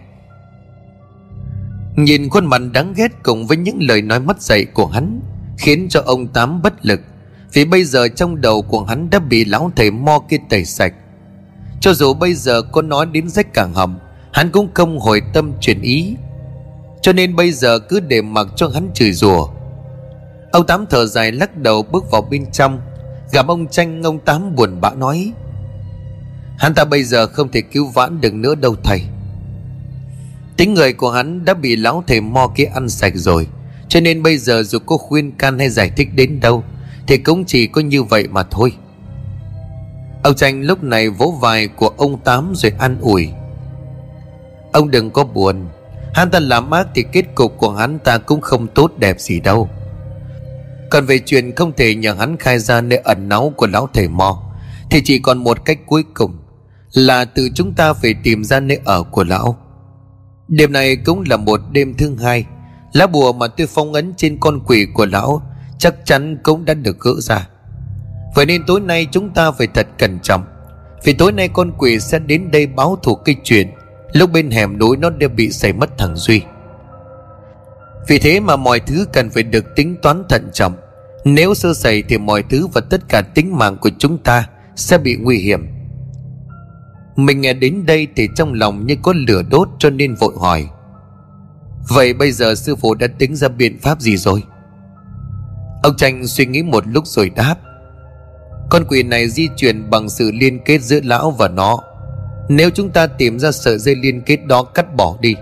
[1.97, 5.21] Nhìn khuôn mặt đáng ghét cùng với những lời nói mất dạy của hắn,
[5.59, 7.01] Khiến cho ông Tám bất lực.
[7.53, 10.95] Vì bây giờ trong đầu của hắn đã bị lão thầy mo kia tẩy sạch.
[11.81, 13.99] Cho dù bây giờ có nói đến rách cả hầm,
[14.33, 16.17] Hắn cũng không hồi tâm chuyển ý.
[17.03, 19.49] Cho nên bây giờ cứ để mặc cho hắn chửi rủa.
[20.53, 22.81] Ông Tám thở dài lắc đầu bước vào bên trong.
[23.33, 25.33] Gặp ông tranh ông Tám buồn bã nói,
[26.59, 29.03] Hắn ta bây giờ không thể cứu vãn được nữa đâu, thầy.
[30.57, 33.47] Tính người của hắn đã bị lão thầy mo kia ăn sạch rồi,
[33.89, 36.65] Cho nên bây giờ dù có khuyên can hay giải thích đến đâu,
[37.07, 38.73] Thì cũng chỉ có như vậy mà thôi.
[40.23, 43.29] Ông tranh lúc này vỗ vai của ông Tám rồi an ủi,
[44.73, 45.69] Ông đừng có buồn,
[46.15, 49.41] Hắn ta làm ác thì kết cục của hắn ta cũng không tốt đẹp gì
[49.41, 49.69] đâu.
[50.91, 54.09] Còn về chuyện không thể nhờ hắn khai ra nơi ẩn náu của lão thầy
[54.09, 54.43] mo,
[54.91, 56.37] Thì chỉ còn một cách cuối cùng
[56.93, 59.59] Là tự chúng ta phải tìm ra nơi ở của lão.
[60.49, 62.45] Đêm này cũng là một đêm thứ hai,
[62.93, 65.43] Lá bùa mà tôi phong ấn trên con quỷ của lão
[65.79, 67.49] Chắc chắn cũng đã được gỡ ra.
[68.35, 70.45] Vậy nên tối nay chúng ta phải thật cẩn trọng,
[71.05, 73.71] Vì tối nay con quỷ sẽ đến đây báo thù cái chuyện,
[74.13, 76.43] Lúc bên hẻm núi nó đã bị xảy mất thằng Duy.
[78.09, 80.77] Vì thế mà mọi thứ cần phải được tính toán thận trọng.
[81.25, 84.99] Nếu sơ sẩy thì mọi thứ và tất cả tính mạng của chúng ta sẽ
[84.99, 85.67] bị nguy hiểm.
[87.17, 90.69] Mình nghe đến đây thì trong lòng như có lửa đốt cho nên vội hỏi.
[91.89, 94.43] Vậy bây giờ sư phụ đã tính ra biện pháp gì rồi?
[95.83, 97.57] Ông Tranh suy nghĩ một lúc rồi đáp.
[98.71, 101.79] Con quỷ này di chuyển bằng sự liên kết giữa lão và nó.
[102.49, 105.35] Nếu chúng ta tìm ra sợi dây liên kết đó cắt bỏ đi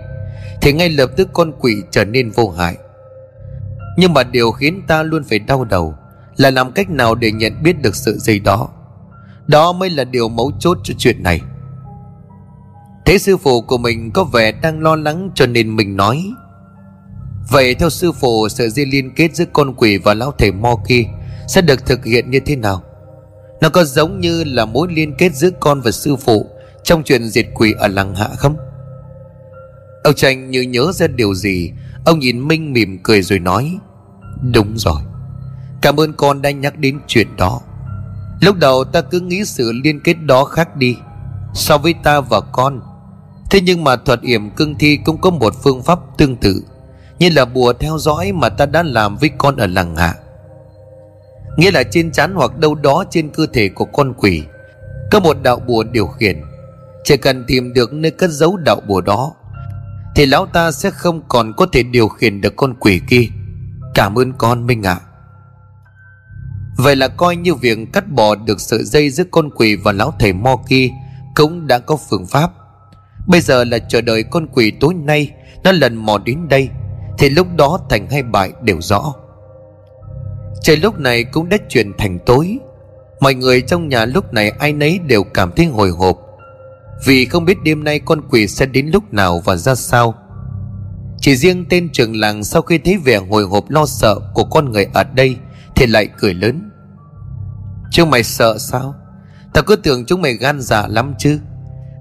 [0.67, 2.77] thì ngay lập tức con quỷ trở nên vô hại.
[3.97, 5.95] Nhưng mà điều khiến ta luôn phải đau đầu
[6.37, 8.69] Là làm cách nào để nhận biết được sự dây đó.
[9.47, 11.41] Đó mới là điều mấu chốt cho chuyện này.
[13.05, 16.23] Thế sư phụ của mình có vẻ đang lo lắng cho nên mình nói,
[17.49, 20.75] Vậy theo sư phụ, sợi dây liên kết giữa con quỷ và lão thầy Mo
[20.87, 21.03] kia
[21.47, 22.83] Sẽ được thực hiện như thế nào?
[23.61, 26.47] Nó có giống như là mối liên kết giữa con và sư phụ
[26.83, 28.55] Trong chuyện diệt quỷ ở làng hạ không?
[30.07, 31.71] Ông Tranh như nhớ ra điều gì,
[32.05, 33.77] Ông nhìn Minh mỉm cười rồi nói,
[34.53, 35.01] Đúng rồi,
[35.81, 37.61] Cảm ơn con đã nhắc đến chuyện đó.
[38.41, 40.97] Lúc đầu ta cứ nghĩ sự liên kết đó khác đi,
[41.53, 42.81] So với ta và con.
[43.49, 46.63] Thế nhưng mà thuật yểm cương thi cũng có một phương pháp tương tự,
[47.19, 50.15] Như là bùa theo dõi mà ta đã làm với con ở làng hạ.
[51.57, 54.43] Nghĩa là trên chán hoặc đâu đó trên cơ thể của con quỷ,
[55.11, 56.41] Có một đạo bùa điều khiển.
[57.03, 59.33] Chỉ cần tìm được nơi cất giấu đạo bùa đó
[60.17, 63.27] thì lão ta sẽ không còn có thể điều khiển được con quỷ kia.
[63.93, 64.99] Cảm ơn con, Minh ạ.
[66.77, 70.13] Vậy là coi như việc cắt bỏ được sợi dây giữa con quỷ và lão
[70.19, 70.89] thầy Mo kia
[71.35, 72.51] Cũng đã có phương pháp.
[73.27, 75.31] Bây giờ là chờ đợi con quỷ tối nay
[75.63, 76.69] Nó lần mò đến đây,
[77.17, 79.13] Thì lúc đó thành hay bại đều rõ.
[80.61, 82.57] Trời lúc này cũng đã chuyển thành tối.
[83.19, 86.26] Mọi người trong nhà lúc này ai nấy đều cảm thấy hồi hộp.
[87.05, 90.15] Vì không biết đêm nay con quỷ sẽ đến lúc nào và ra sao.
[91.19, 94.71] Chỉ riêng tên trường làng sau khi thấy vẻ hồi hộp lo sợ của con
[94.71, 95.37] người ở đây
[95.75, 96.71] Thì lại cười lớn.
[97.91, 98.95] Chúng mày sợ sao?
[99.53, 101.39] Tao cứ tưởng chúng mày gan dạ lắm chứ.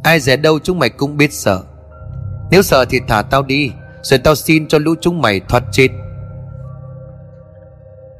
[0.03, 1.63] Ai dè đâu chúng mày cũng biết sợ.
[2.51, 3.71] Nếu sợ thì thả tao đi,
[4.03, 5.89] Rồi tao xin cho lũ chúng mày thoát chết.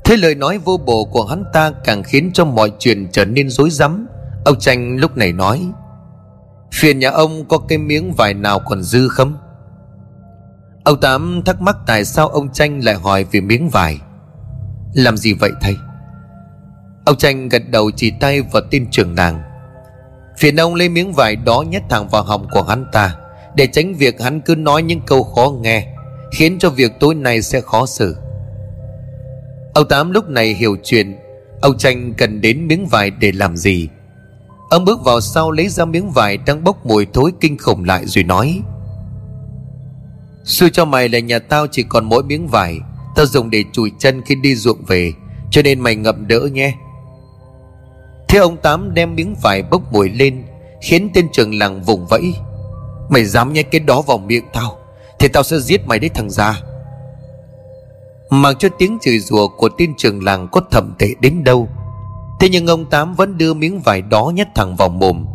[0.05, 3.51] Thế lời nói vô bổ của hắn ta càng khiến cho mọi chuyện trở nên
[3.51, 4.07] rối rắm.
[4.45, 5.69] Ông Tranh lúc này nói
[6.73, 9.37] Phiền nhà ông có cái miếng vải nào còn dư không?
[10.85, 13.99] Ông Tám thắc mắc tại sao ông Tranh lại hỏi về miếng vải
[14.95, 15.77] Làm gì vậy thầy?
[17.07, 19.43] Ông Tranh gật đầu chỉ tay vào tin trưởng nàng
[20.39, 23.17] Phiền ông lấy miếng vải đó nhét thẳng vào họng của hắn ta,
[23.57, 25.87] Để tránh việc hắn cứ nói những câu khó nghe,
[26.33, 28.17] Khiến cho việc tối nay sẽ khó xử
[29.75, 31.17] Ông Tám lúc này hiểu chuyện,
[31.61, 33.89] Ông Tranh cần đến miếng vải để làm gì
[34.71, 38.07] Ông bước vào sau lấy ra miếng vải đang bốc mùi thối kinh khủng lại
[38.07, 38.63] rồi nói,
[40.47, 42.79] Xui cho mày là nhà tao chỉ còn mỗi miếng vải,
[43.17, 45.13] Tao dùng để chùi chân khi đi ruộng về,
[45.51, 46.75] Cho nên mày ngậm đỡ nhé.
[48.29, 50.43] Thế ông Tám đem miếng vải bốc mùi lên,
[50.83, 52.35] Khiến tên trường làng vùng vẫy,
[53.09, 54.79] Mày dám nhét cái đó vào miệng tao,
[55.19, 56.63] Thì tao sẽ giết mày đấy thằng già.
[58.31, 61.69] Mặc cho tiếng chửi rủa của tên trường làng có thẩm tệ đến đâu
[62.41, 65.27] Thế nhưng ông Tám vẫn đưa miếng vải đó nhét thẳng vào mồm,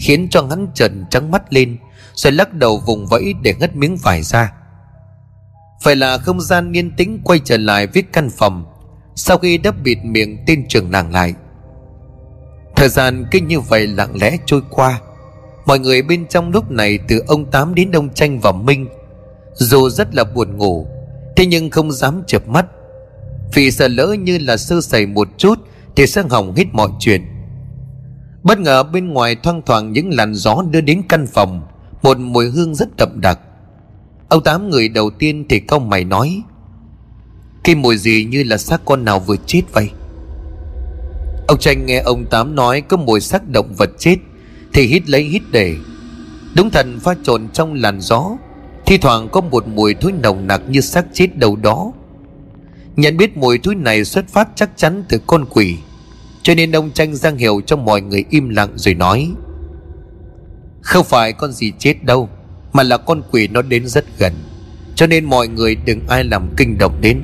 [0.00, 1.76] Khiến cho hắn trần trắng mắt lên,
[2.14, 4.52] Rồi lắc đầu vùng vẫy để ngất miếng vải ra.
[5.82, 8.64] Phải là không gian yên tĩnh quay trở lại với căn phòng,
[9.14, 11.34] Sau khi đắp bịt miệng tên trường làng lại.
[12.76, 15.00] Thời gian cứ như vậy lặng lẽ trôi qua,
[15.66, 18.88] Mọi người bên trong lúc này từ ông Tám đến ông Tranh và Minh,
[19.54, 20.86] Dù rất là buồn ngủ,
[21.36, 22.66] Thế nhưng không dám chợp mắt.
[23.54, 25.58] Vì sợ lỡ như là sơ sẩy một chút
[25.96, 27.22] thì sẽ hỏng hết mọi chuyện.
[28.42, 31.62] Bất ngờ bên ngoài thoang thoảng những làn gió đưa đến căn phòng,
[32.02, 33.38] Một mùi hương rất đậm đặc.
[34.28, 36.42] Ông Tám người đầu tiên thì câu mày nói,
[37.64, 39.90] Cái mùi gì như là xác con nào vừa chết vậy?
[41.48, 44.16] Ông Tranh nghe ông Tám nói có mùi xác động vật chết,
[44.72, 45.76] Thì hít lấy hít để.
[46.56, 48.36] Đúng thần pha trộn trong làn gió,
[48.86, 51.92] Thi thoảng có một mùi thối nồng nặc như xác chết đâu đó.
[52.96, 55.76] Nhận biết mùi thối này xuất phát chắc chắn từ con quỷ.
[56.46, 59.32] Cho nên ông Tranh giang hiệu cho mọi người im lặng rồi nói,
[60.80, 62.28] Không phải con gì chết đâu,
[62.72, 64.32] Mà là con quỷ nó đến rất gần,
[64.94, 67.22] Cho nên mọi người đừng ai làm kinh động đến.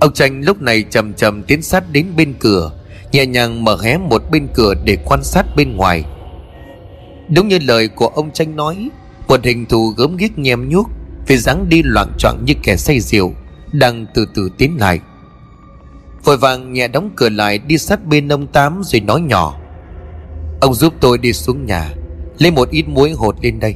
[0.00, 2.72] Ông Tranh lúc này chầm chầm tiến sát đến bên cửa,
[3.12, 6.04] Nhẹ nhàng mở hé một bên cửa để quan sát bên ngoài.
[7.34, 8.90] Đúng như lời của ông Tranh nói,
[9.28, 10.86] Một hình thù gớm ghiếc nhem nhuốc,
[11.26, 13.32] Vì dáng đi loạn choạng như kẻ say rượu,
[13.72, 15.00] Đang từ từ tiến lại.
[16.24, 19.60] Vội vàng nhẹ đóng cửa lại đi sát bên ông Tám rồi nói nhỏ.
[20.60, 21.94] Ông giúp tôi đi xuống nhà,
[22.38, 23.74] Lấy một ít muối hột lên đây.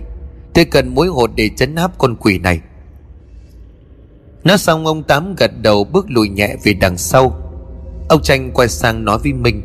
[0.55, 2.61] Tôi cần muối hột để chấn áp con quỷ này.
[4.45, 7.41] Nói xong, ông Tám gật đầu bước lùi nhẹ về đằng sau.
[8.09, 9.63] Ông Tranh quay sang nói với Minh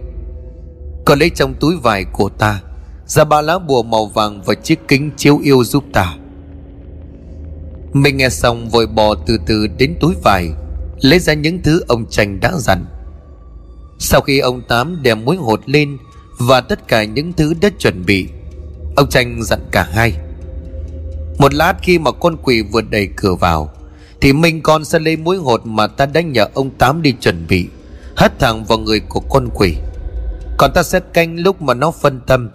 [1.05, 2.61] Còn lấy trong túi vải của ta,
[3.05, 6.15] Ra ba lá bùa màu vàng và chiếc kính chiếu yêu giúp ta.
[7.93, 10.49] Minh nghe xong vội bò từ từ đến túi vải.
[11.01, 12.85] Lấy ra những thứ ông Tranh đã dặn.
[13.99, 15.97] Sau khi ông Tám đem muối hột lên
[16.39, 18.27] Và tất cả những thứ đã chuẩn bị,
[18.95, 20.13] Ông Tranh dặn cả hai.
[21.37, 23.71] Một lát khi mà con quỷ vừa đẩy cửa vào,
[24.21, 27.47] thì Minh con sẽ lấy muối hột mà ta đã nhờ ông Tám đi chuẩn
[27.47, 27.67] bị,
[28.15, 29.75] Hất thẳng vào người của con quỷ.
[30.57, 32.49] Còn ta sẽ canh lúc mà nó phân tâm,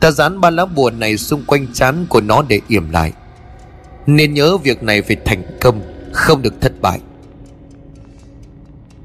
[0.00, 3.12] Ta dán ba lá bùa này xung quanh chán của nó để yểm lại.
[4.06, 5.82] Nên nhớ việc này phải thành công,
[6.12, 7.00] Không được thất bại.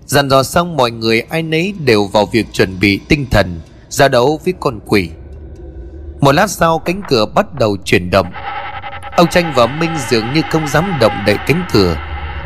[0.06, 4.08] Dặn dò xong mọi người ai nấy đều vào việc chuẩn bị tinh thần, Ra
[4.08, 5.10] đấu với con quỷ.
[6.20, 8.28] Một lát sau cánh cửa bắt đầu chuyển động.
[9.18, 11.98] Ông Tranh và Minh dường như không dám động đậy cánh cửa.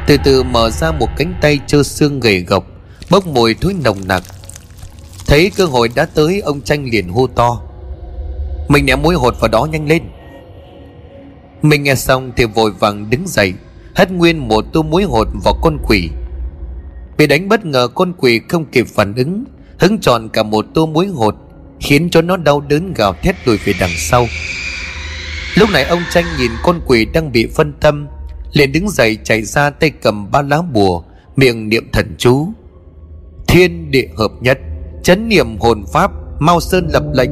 [0.07, 2.65] Từ từ mở ra một cánh tay trơ xương gầy gộc,
[3.09, 4.23] Bốc mùi thối nồng nặc.
[5.27, 7.61] Thấy cơ hội đã tới, ông Tranh liền hô to.
[8.67, 10.03] Mình ném mũi hột vào đó nhanh lên.
[11.61, 13.53] Mình nghe xong thì vội vàng đứng dậy,
[13.95, 16.09] Hất nguyên một tô muối hột vào con quỷ.
[17.19, 19.43] Bị đánh bất ngờ con quỷ không kịp phản ứng,
[19.79, 21.35] Hứng tròn cả một tô muối hột
[21.79, 24.27] Khiến cho nó đau đớn gào thét lùi về đằng sau.
[25.55, 28.07] Lúc này ông tranh nhìn con quỷ đang bị phân tâm,
[28.53, 31.03] liền đứng dậy chạy ra tay cầm ba lá bùa,
[31.35, 32.47] miệng niệm thần chú.
[33.47, 34.59] Thiên địa hợp nhất,
[35.03, 37.31] chấn niệm hồn pháp, mau sơn lập lệnh.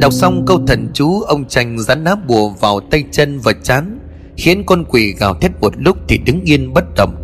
[0.00, 3.93] Đọc xong câu thần chú, ông tranh dán lá bùa vào tay chân và chán
[4.36, 7.16] khiến con quỷ gào thét một lúc thì đứng yên bất động.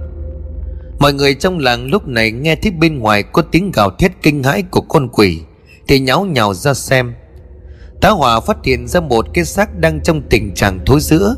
[0.98, 4.42] Mọi người trong làng lúc này nghe thấy bên ngoài có tiếng gào thét kinh
[4.42, 5.40] hãi của con quỷ,
[5.88, 7.14] thì nháo nhào ra xem.
[8.00, 11.36] Tá hỏa phát hiện ra một cái xác đang trong tình trạng thối rữa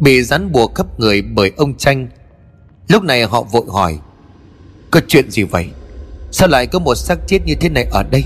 [0.00, 2.08] bị rắn bùa khắp người bởi ông tranh
[2.88, 3.98] lúc này họ vội hỏi,
[4.90, 5.68] có chuyện gì vậy?
[6.30, 8.24] Sao lại có một xác chết như thế này ở đây?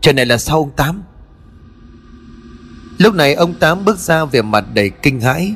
[0.00, 1.02] Chuyện này là sao ông tám?
[2.98, 5.54] Lúc này ông tám bước ra về mặt đầy kinh hãi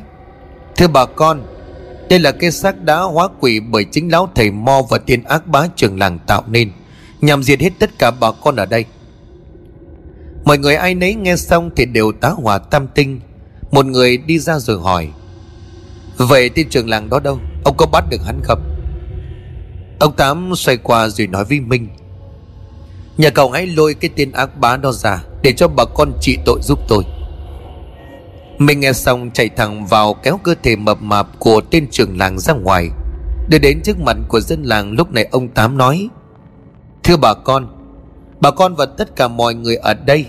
[0.77, 1.43] thưa bà con,
[2.11, 5.47] đây là cái xác đá hóa quỷ bởi chính lão thầy mo và tiên ác
[5.47, 6.73] bá trường làng tạo nên,
[7.21, 8.85] nhằm diệt hết tất cả bà con ở đây.
[10.45, 13.21] Mọi người ai nấy nghe xong thì đều tá hỏa tam tinh.
[13.71, 15.09] Một người đi ra rồi hỏi,
[16.17, 17.39] vậy tên trường làng đó đâu?
[17.65, 18.63] Ông có bắt được hắn không?
[20.01, 21.89] Ông tám xoay qua rồi nói với minh,
[23.19, 26.39] nhà cậu hãy lôi cái tên ác bá đó ra để cho bà con trị
[26.45, 27.05] tội giúp tôi
[28.67, 32.39] mình nghe xong chạy thẳng vào kéo cơ thể mập mạp của tên trưởng làng
[32.39, 32.89] ra ngoài.
[33.49, 36.09] Để đến trước mặt của dân làng, lúc này ông Tám nói,
[37.03, 37.67] Thưa bà con
[38.41, 40.27] Bà con và tất cả mọi người ở đây,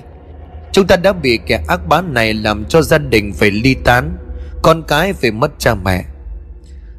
[0.72, 4.18] Chúng ta đã bị kẻ ác bá này làm cho gia đình phải ly tán,
[4.62, 6.06] Con cái phải mất cha mẹ,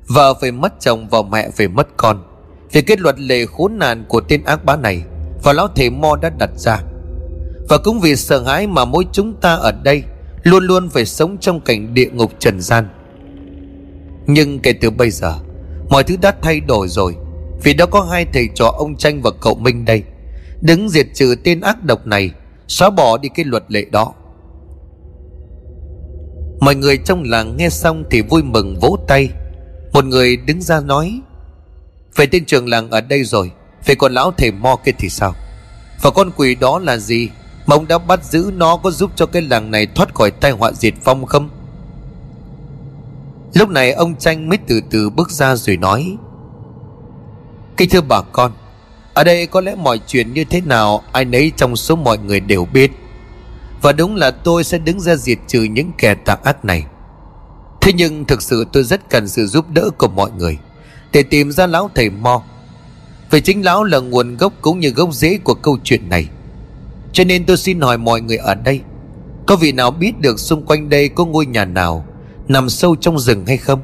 [0.06, 2.22] Vợ phải mất chồng và mẹ phải mất con.
[2.72, 5.02] Vì kết luật lệ khốn nạn của tên ác bá này,
[5.42, 6.78] Và lão thầy Mo đã đặt ra.
[7.68, 10.02] Và cũng vì sợ hãi mà mỗi chúng ta ở đây
[10.44, 12.88] Luôn luôn phải sống trong cảnh địa ngục trần gian.
[14.26, 15.38] Nhưng kể từ bây giờ,
[15.88, 17.16] Mọi thứ đã thay đổi rồi,
[17.62, 20.02] Vì đã có hai thầy trò ông Tranh và cậu Minh đây.
[20.60, 22.30] Đứng diệt trừ tên ác độc này,
[22.68, 24.14] Xóa bỏ đi cái luật lệ đó.
[26.60, 29.28] Mọi người trong làng nghe xong thì vui mừng vỗ tay.
[29.92, 31.20] Một người đứng ra nói
[32.16, 33.50] Về tên trường làng ở đây rồi
[33.86, 35.34] Về còn lão thầy mo kia thì sao?
[36.02, 37.28] Và con quỷ đó là gì?
[37.66, 40.50] Mà ông đã bắt giữ nó có giúp cho cái làng này thoát khỏi tai
[40.50, 41.48] họa diệt vong không?
[43.54, 46.16] Lúc này ông Tranh mới từ từ bước ra rồi nói,
[47.76, 48.52] Kính thưa bà con,
[49.14, 52.40] ở đây có lẽ mọi chuyện như thế nào Ai nấy trong số mọi người
[52.40, 52.90] đều biết.
[53.82, 56.84] Và đúng là tôi sẽ đứng ra diệt trừ những kẻ tà ác này.
[57.80, 60.58] Thế nhưng thực sự tôi rất cần sự giúp đỡ của mọi người
[61.12, 62.42] Để tìm ra lão thầy Mo.
[63.30, 66.28] Vì chính lão là nguồn gốc cũng như gốc rễ của câu chuyện này.
[67.14, 68.80] Cho nên tôi xin hỏi mọi người ở đây,
[69.46, 72.06] Có vị nào biết được xung quanh đây có ngôi nhà nào
[72.48, 73.82] Nằm sâu trong rừng hay không?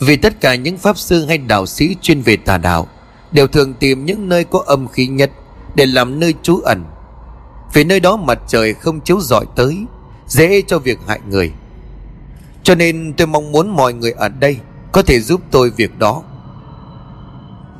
[0.00, 2.86] Vì tất cả những pháp sư hay đạo sĩ chuyên về tà đạo
[3.32, 5.30] đều thường tìm những nơi có âm khí nhất
[5.74, 6.84] để làm nơi trú ẩn.
[7.72, 9.84] Vì nơi đó mặt trời không chiếu rọi tới,
[10.26, 11.52] dễ cho việc hại người.
[12.62, 14.56] Cho nên tôi mong muốn mọi người ở đây
[14.92, 16.22] có thể giúp tôi việc đó.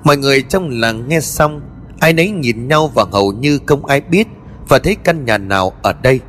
[0.04, 1.60] Mọi người trong làng nghe xong
[2.00, 4.28] ai nấy nhìn nhau và hầu như không ai biết
[4.68, 6.20] và thấy căn nhà nào ở đây.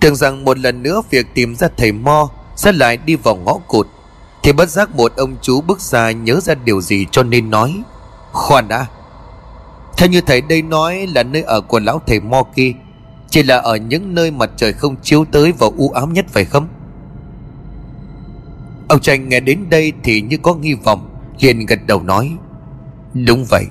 [0.00, 3.58] Tưởng rằng một lần nữa việc tìm ra thầy mo sẽ lại đi vào ngõ
[3.68, 3.86] cụt,
[4.42, 7.82] thì bất giác một ông chú bước ra nhớ ra điều gì cho nên nói,
[8.32, 8.86] Khoan đã.
[9.96, 12.72] Theo như thầy đây nói là nơi ở của lão thầy Mo kia,
[13.30, 16.44] Chỉ là ở những nơi mặt trời không chiếu tới và u ám nhất phải
[16.44, 16.68] không?
[18.88, 22.36] Ông Tranh nghe đến đây thì như có nghi vọng, liền gật đầu nói,
[23.14, 23.66] Đúng vậy.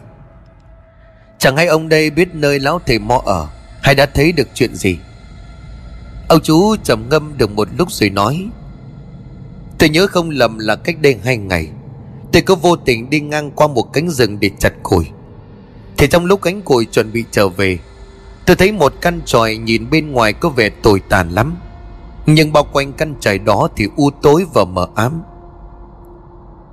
[1.39, 3.47] Chẳng hay ông đây biết nơi lão thầy Mo ở,
[3.81, 4.97] Hay đã thấy được chuyện gì?
[6.29, 8.47] Ông chú trầm ngâm được một lúc rồi nói,
[9.77, 11.67] Tôi nhớ không lầm là cách đây hai ngày,
[12.31, 15.05] Tôi có vô tình đi ngang qua một cánh rừng để chặt củi.
[15.97, 17.79] Thì trong lúc cánh củi chuẩn bị trở về,
[18.45, 21.55] Tôi thấy một căn tròi nhìn bên ngoài có vẻ tồi tàn lắm.
[22.25, 25.21] Nhưng bao quanh căn tròi đó thì u tối và mờ ám.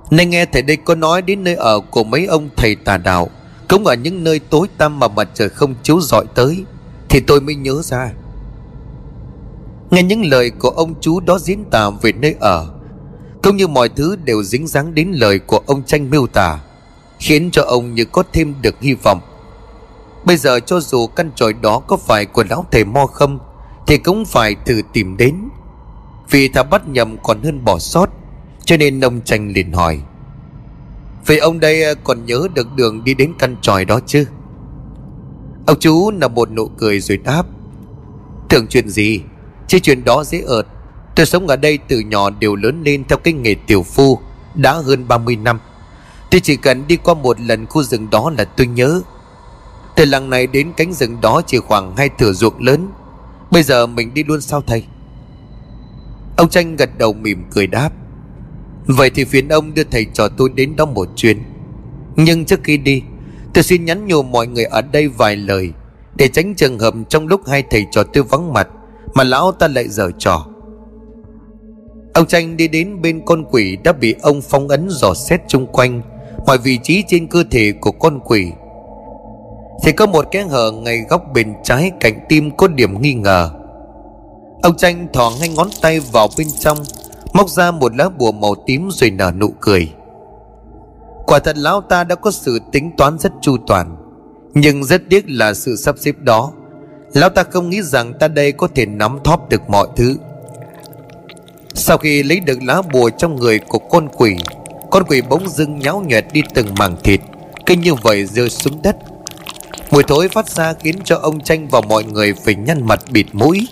[0.09, 3.29] Nên nghe thầy đây có nói đến nơi ở của mấy ông thầy tà đạo
[3.69, 6.65] cũng ở những nơi tối tăm mà mặt trời không chiếu rọi tới,
[7.09, 8.11] Thì tôi mới nhớ ra.
[9.91, 12.69] Nghe những lời của ông chú đó diễn tả về nơi ở,
[13.43, 16.59] cũng như mọi thứ đều dính dáng đến lời của ông tranh miêu tả,
[17.19, 19.19] khiến cho ông như có thêm được hy vọng.
[20.25, 23.39] Bây giờ cho dù căn tròi đó có phải của lão thầy mo không,
[23.87, 25.35] thì cũng phải thử tìm đến.
[26.29, 28.09] Vì thà bắt nhầm còn hơn bỏ sót,
[28.65, 30.01] cho nên ông tranh liền hỏi
[31.25, 34.25] vậy ông đây ờ, còn nhớ được đường đi đến căn tròi đó chứ?
[35.67, 37.43] Ông chú nở một nụ cười rồi đáp,
[38.49, 39.21] Tưởng chuyện gì?
[39.67, 40.67] Chứ chuyện đó dễ ợt.
[41.15, 44.19] Tôi sống ở đây từ nhỏ đều lớn lên theo cái nghề tiểu phu,
[44.55, 45.59] Đã hơn 30 năm.
[46.31, 49.01] Tôi chỉ cần đi qua một lần khu rừng đó là tôi nhớ.
[49.95, 52.87] Từ làng này đến cánh rừng đó chỉ khoảng hai thửa ruộng lớn.
[53.51, 54.83] Bây giờ mình đi luôn sao thầy?
[56.37, 57.89] Ông Tranh gật đầu mỉm cười đáp
[58.87, 61.37] Vậy thì phiền ông đưa thầy trò tôi đến đó một chuyến.
[62.15, 63.01] Nhưng trước khi đi,
[63.53, 65.71] Tôi xin nhắn nhủ mọi người ở đây vài lời,
[66.15, 68.67] Để tránh trường hợp trong lúc hai thầy trò tôi vắng mặt,
[69.13, 70.45] Mà lão ta lại dở trò.
[72.13, 75.67] Ông Tranh đi đến bên con quỷ đã bị ông phong ấn dò xét chung
[75.67, 76.01] quanh,
[76.47, 78.51] Mọi vị trí trên cơ thể của con quỷ.
[79.83, 83.51] Thì có một cái hở ngay góc bên trái cạnh tim có điểm nghi ngờ.
[84.61, 86.77] Ông Tranh thò ngay ngón tay vào bên trong
[87.35, 89.91] Móc ra một lá bùa màu tím rồi nở nụ cười.
[91.25, 93.97] Quả thật lão ta đã có sự tính toán rất chu toàn,
[94.53, 96.51] Nhưng rất tiếc là sự sắp xếp đó.
[97.13, 100.15] Lão ta không nghĩ rằng ta đây có thể nắm thóp được mọi thứ.
[101.73, 104.37] Sau khi lấy được lá bùa trong người của con quỷ
[104.91, 107.21] Con quỷ bỗng dưng nháo nhẹt đi từng mảng thịt
[107.65, 108.97] Kinh như vậy rơi xuống đất.
[109.91, 113.25] Mùi thối phát ra khiến cho ông tranh và mọi người phải nhăn mặt bịt
[113.33, 113.67] mũi.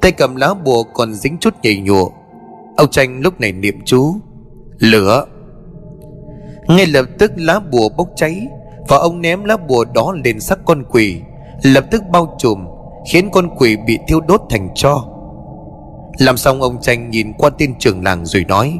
[0.00, 2.10] Tay cầm lá bùa còn dính chút nhầy nhụa
[2.76, 4.14] Ông tranh lúc này niệm chú.
[4.78, 5.26] Lửa.
[6.68, 8.46] Ngay lập tức lá bùa bốc cháy,
[8.88, 11.20] Và ông ném lá bùa đó lên sắc con quỷ.
[11.62, 12.66] Lập tức bao trùm,
[13.12, 15.04] Khiến con quỷ bị thiêu đốt thành tro.
[16.18, 18.78] Làm xong, ông tranh nhìn qua tên trưởng làng rồi nói,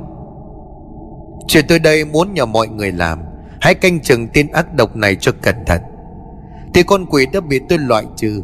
[1.49, 3.19] Chuyện tôi đây muốn nhờ mọi người làm.
[3.61, 5.81] Hãy canh chừng tên ác độc này cho cẩn thận.
[6.75, 8.43] Thì con quỷ đã bị tôi loại trừ.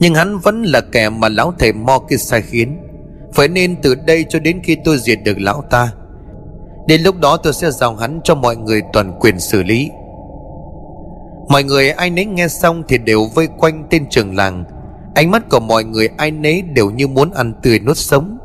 [0.00, 2.78] Nhưng hắn vẫn là kẻ mà lão thầy Mo kia sai khiến.
[3.34, 5.92] Phải nên từ đây cho đến khi tôi diệt được lão ta.
[6.86, 9.90] Đến lúc đó tôi sẽ giao hắn cho mọi người toàn quyền xử lý.
[11.48, 14.64] Mọi người ai nấy nghe xong thì đều vây quanh tên trường làng.
[15.14, 18.38] Ánh mắt của mọi người ai nấy đều như muốn ăn tươi nuốt sống.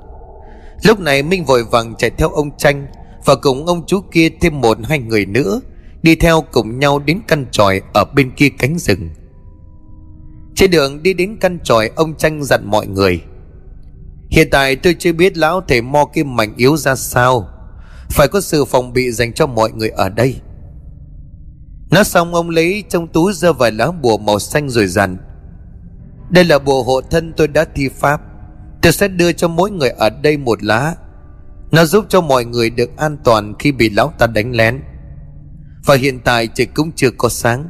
[0.84, 2.88] Lúc này Minh vội vàng chạy theo ông Tranh
[3.26, 5.62] Và cùng ông chú kia thêm một hai người nữa,
[6.04, 9.10] Đi theo cùng nhau đến căn tròi ở bên kia cánh rừng.
[10.56, 13.22] Trên đường đi đến căn tròi, ông Tranh dặn mọi người
[14.30, 17.50] Hiện tại tôi chưa biết lão thể mo kim mạnh yếu ra sao.
[18.10, 20.36] Phải có sự phòng bị dành cho mọi người ở đây.
[21.92, 25.18] Nói xong, ông lấy trong túi ra vài lá bùa màu xanh rồi dặn,
[26.30, 28.22] Đây là bùa hộ thân tôi đã thi pháp.
[28.82, 30.96] Tôi sẽ đưa cho mỗi người ở đây một lá.
[31.72, 34.82] Nó giúp cho mọi người được an toàn khi bị lão ta đánh lén.
[35.86, 37.70] Và hiện tại trời cũng chưa có sáng.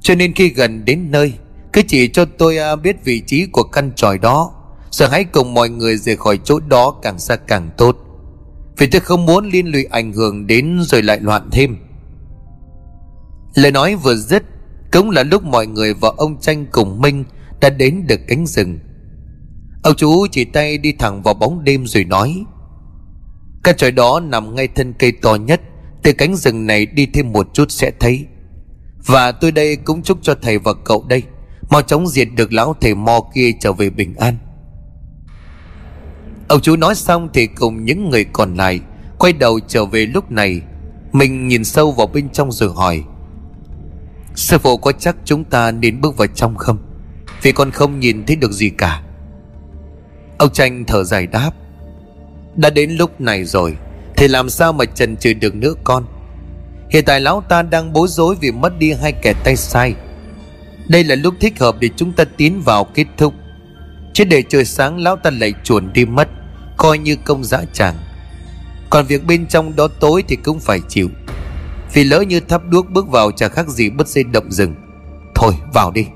[0.00, 1.32] Cho nên khi gần đến nơi,
[1.76, 4.52] Cứ chỉ cho tôi à, biết vị trí của căn tròi đó
[4.96, 7.96] sợ hãy cùng mọi người rời khỏi chỗ đó càng xa càng tốt.
[8.78, 11.76] Vì tôi không muốn liên lụy ảnh hưởng đến rồi lại loạn thêm.
[13.54, 14.42] Lời nói vừa dứt,
[14.92, 17.24] Cũng là lúc mọi người và ông tranh cùng Minh
[17.60, 18.78] Đã đến được cánh rừng.
[19.82, 22.44] Ông chú chỉ tay đi thẳng vào bóng đêm rồi nói
[23.64, 25.60] cái tròi đó nằm ngay thân cây to nhất,
[26.02, 28.26] Từ cánh rừng này đi thêm một chút sẽ thấy.
[29.06, 31.22] Và tôi đây cũng chúc cho thầy và cậu đây,
[31.70, 34.36] Mau chóng diệt được lão thầy mo kia trở về bình an.
[36.48, 38.80] Ông chú nói xong thì cùng những người còn lại
[39.18, 40.60] Quay đầu trở về lúc này.
[41.12, 43.02] Mình nhìn sâu vào bên trong rồi hỏi,
[44.34, 46.78] Sư phụ có chắc chúng ta nên bước vào trong không?
[47.42, 49.02] Vì con không nhìn thấy được gì cả.
[50.38, 51.50] Ông tranh thở dài đáp,
[52.56, 53.76] Đã đến lúc này rồi,
[54.16, 56.04] Thì làm sao mà trần trừ được nữa con?
[56.90, 59.94] Hiện tại lão ta đang bối rối Vì mất đi hai kẻ tay sai.
[60.88, 63.34] Đây là lúc thích hợp để chúng ta tiến vào kết thúc.
[64.14, 66.28] Chứ để trời sáng, lão ta lại chuồn đi mất.
[66.76, 67.94] Coi như công dã tràng.
[68.90, 71.08] Còn việc bên trong đó tối thì cũng phải chịu.
[71.92, 74.74] Vì lỡ như thắp đuốc bước vào Chả khác gì bất dây động rừng.
[75.34, 76.06] Thôi, vào đi.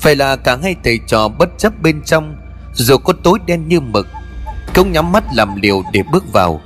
[0.00, 2.36] Phải là cả hai thầy trò bất chấp bên trong,
[2.72, 4.06] Dù có tối đen như mực,
[4.74, 6.60] Cũng nhắm mắt làm liều để bước vào.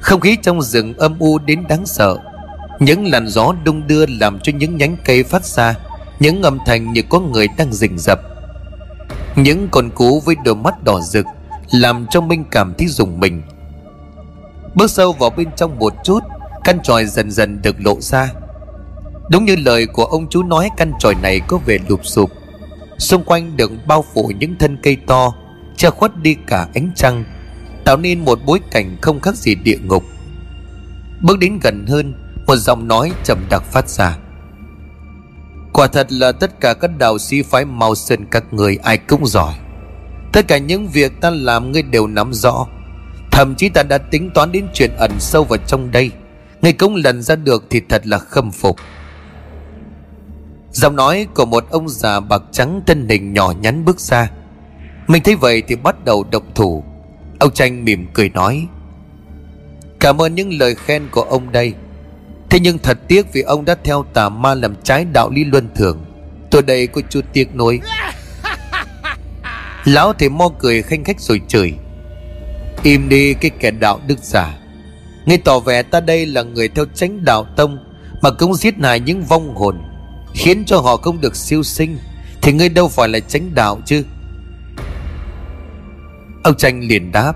[0.00, 2.18] Không khí trong rừng âm u đến đáng sợ.
[2.80, 5.74] Những làn gió đung đưa làm cho những nhánh cây phát ra,
[6.20, 8.20] Những âm thanh như có người đang rình rập
[9.42, 11.26] những con cú với đôi mắt đỏ rực,
[11.70, 13.42] Làm cho Minh cảm thấy dùng mình.
[14.74, 16.20] Bước sâu vào bên trong một chút,
[16.64, 18.32] Căn tròi dần dần được lộ ra.
[19.30, 22.30] Đúng như lời của ông chú nói, Căn tròi này có vẻ lụp sụp.
[22.98, 25.32] Xung quanh được bao phủ những thân cây to,
[25.76, 27.24] Che khuất đi cả ánh trăng,
[27.84, 30.04] Tạo nên một bối cảnh không khác gì địa ngục.
[31.20, 32.14] Bước đến gần hơn,
[32.46, 34.18] Một giọng nói trầm đặc phát ra.
[35.78, 39.26] Quả thật là tất cả các đạo sĩ phái mau sơn các người ai cũng
[39.26, 39.54] giỏi.
[40.32, 42.66] Tất cả những việc ta làm ngươi đều nắm rõ.
[43.32, 46.10] Thậm chí ta đã tính toán đến chuyện ẩn sâu vào trong đây.
[46.62, 48.76] Ngươi cũng lần ra được thì thật là khâm phục.
[50.72, 54.30] Giọng nói của một ông già bạc trắng thân hình nhỏ nhắn bước ra.
[55.06, 56.84] Mình thấy vậy thì bắt đầu động thủ.
[57.38, 58.66] Ông tranh mỉm cười nói,
[60.00, 61.74] Cảm ơn những lời khen của ông đây.
[62.50, 65.68] Thế nhưng thật tiếc vì ông đã theo tà ma làm trái đạo lý luân
[65.74, 66.04] thường.
[66.50, 67.80] Tôi đây có chút tiếc nuối.
[69.84, 71.74] Lão thì mo cười khanh khách rồi chửi.
[72.82, 74.58] Im đi cái kẻ đạo đức giả.
[75.26, 77.78] Ngay tỏ vẻ ta đây là người theo chánh đạo tông
[78.22, 79.82] Mà cũng giết hại những vong hồn
[80.34, 81.98] Khiến cho họ không được siêu sinh.
[82.42, 84.04] Thì ngươi đâu phải là chánh đạo chứ?
[86.42, 87.32] Ông tranh liền đáp.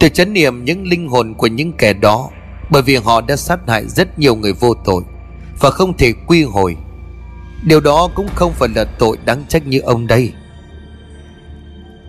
[0.00, 2.30] Tôi chấn niệm những linh hồn của những kẻ đó
[2.70, 5.02] bởi vì họ đã sát hại rất nhiều người vô tội
[5.60, 6.76] Và không thể quy hồi.
[7.62, 10.32] Điều đó cũng không phải là tội đáng trách như ông đây.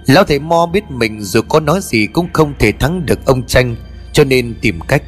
[0.08, 3.48] Lão thầy Mo biết mình dù có nói gì cũng không thể thắng được ông
[3.48, 3.76] tranh
[4.14, 5.04] Cho nên tìm cách.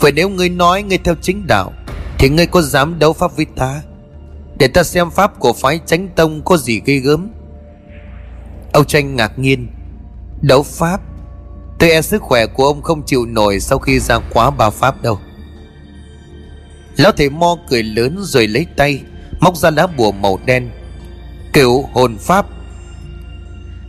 [0.00, 1.72] Vậy nếu ngươi nói ngươi theo chính đạo,
[2.18, 3.82] Thì ngươi có dám đấu pháp với ta?
[4.58, 7.28] Để ta xem pháp của phái chánh tông có gì gây gớm.
[8.72, 9.68] Ông tranh ngạc nhiên.
[10.42, 11.00] Đấu pháp?
[11.78, 15.02] Tôi e sức khỏe của ông không chịu nổi Sau khi ra quá ba pháp
[15.02, 15.18] đâu.
[16.96, 19.02] Lão thầy Mo cười lớn rồi lấy tay,
[19.40, 20.70] Móc ra lá bùa màu đen
[21.52, 22.46] Kiểu hồn pháp.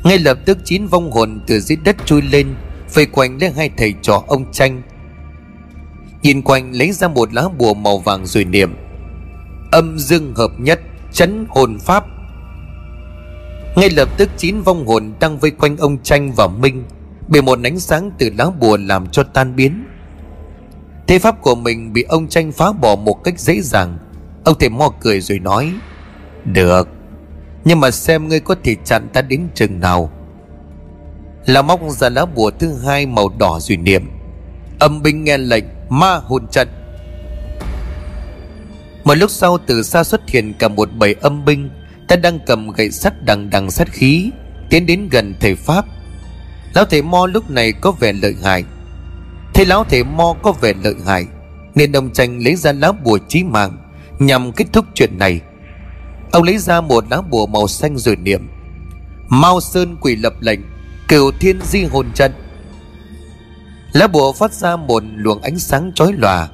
[0.04, 2.56] Ngay lập tức chín vong hồn từ dưới đất chui lên,
[2.94, 4.82] vây quanh lấy hai thầy trò ông tranh
[6.22, 8.76] nhìn quanh lấy ra một lá bùa màu vàng rồi niệm,
[9.72, 10.80] âm dương hợp nhất,
[11.12, 12.06] chấn hồn pháp.
[13.76, 16.84] Ngay lập tức chín vong hồn đang vây quanh ông tranh và minh
[17.30, 19.86] bị một ánh sáng từ lá bùa làm cho tan biến.
[21.08, 23.98] Thế pháp của mình bị ông tranh phá bỏ một cách dễ dàng.
[24.44, 25.74] Ông thầy mo cười rồi nói,
[26.46, 26.90] được,
[27.66, 30.12] nhưng mà xem ngươi có thể chặn ta đến chừng nào.
[31.46, 34.10] Là móc ra lá bùa thứ hai màu đỏ rồi niệm,
[34.80, 36.68] Âm binh nghe lệnh, ma hồn trận.
[39.04, 41.70] Một lúc sau từ xa xuất hiện cả một bầy âm binh,
[42.08, 44.32] Ta đang cầm gậy sắt đằng đằng sát khí,
[44.70, 45.86] Tiến đến gần thầy Pháp.
[46.74, 48.64] Lão thầy Mo lúc này có vẻ lợi hại.
[49.54, 51.26] Thấy lão thầy Mo có vẻ lợi hại,
[51.76, 53.78] Nên ông tranh lấy ra lá bùa chí mạng
[54.20, 55.42] Nhằm kết thúc chuyện này.
[56.32, 58.48] Ông lấy ra một lá bùa màu xanh rồi niệm,
[59.30, 60.60] Mao Sơn quỷ lập lệnh,
[61.08, 62.32] Cửu thiên di hồn trận.
[63.94, 66.48] Lá bùa phát ra một luồng ánh sáng chói lòa.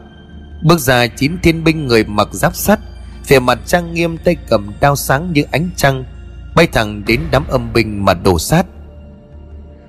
[0.63, 2.79] Bước ra chín thiên binh người mặc giáp sắt,
[3.27, 6.03] Vẻ mặt trang nghiêm tay cầm đao sáng như ánh trăng,
[6.55, 8.65] Bay thẳng đến đám âm binh mà đổ sát.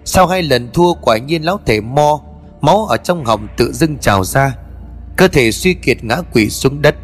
[0.07, 2.21] Sau hai lần thua quả nhiên lão thể mo,
[2.61, 4.55] Máu ở trong họng tự dưng trào ra,
[5.17, 6.95] Cơ thể suy kiệt ngã quỷ xuống đất.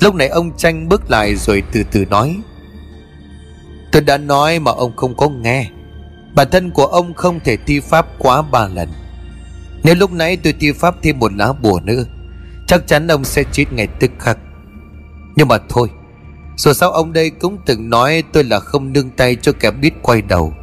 [0.00, 2.36] Lúc này ông tranh bước lại rồi từ từ nói,
[3.92, 5.70] Tôi đã nói mà ông không có nghe.
[6.34, 8.88] Bản thân của ông không thể thi pháp quá ba lần.
[9.82, 12.04] Nếu lúc nãy tôi thi pháp thêm một lá bùa nữa,
[12.66, 14.38] Chắc chắn ông sẽ chết ngay tức khắc.
[15.36, 15.90] Nhưng mà thôi,
[16.56, 19.92] Dù sao ông đây cũng từng nói tôi là không nương tay cho kẻ biết
[20.02, 20.54] quay đầu.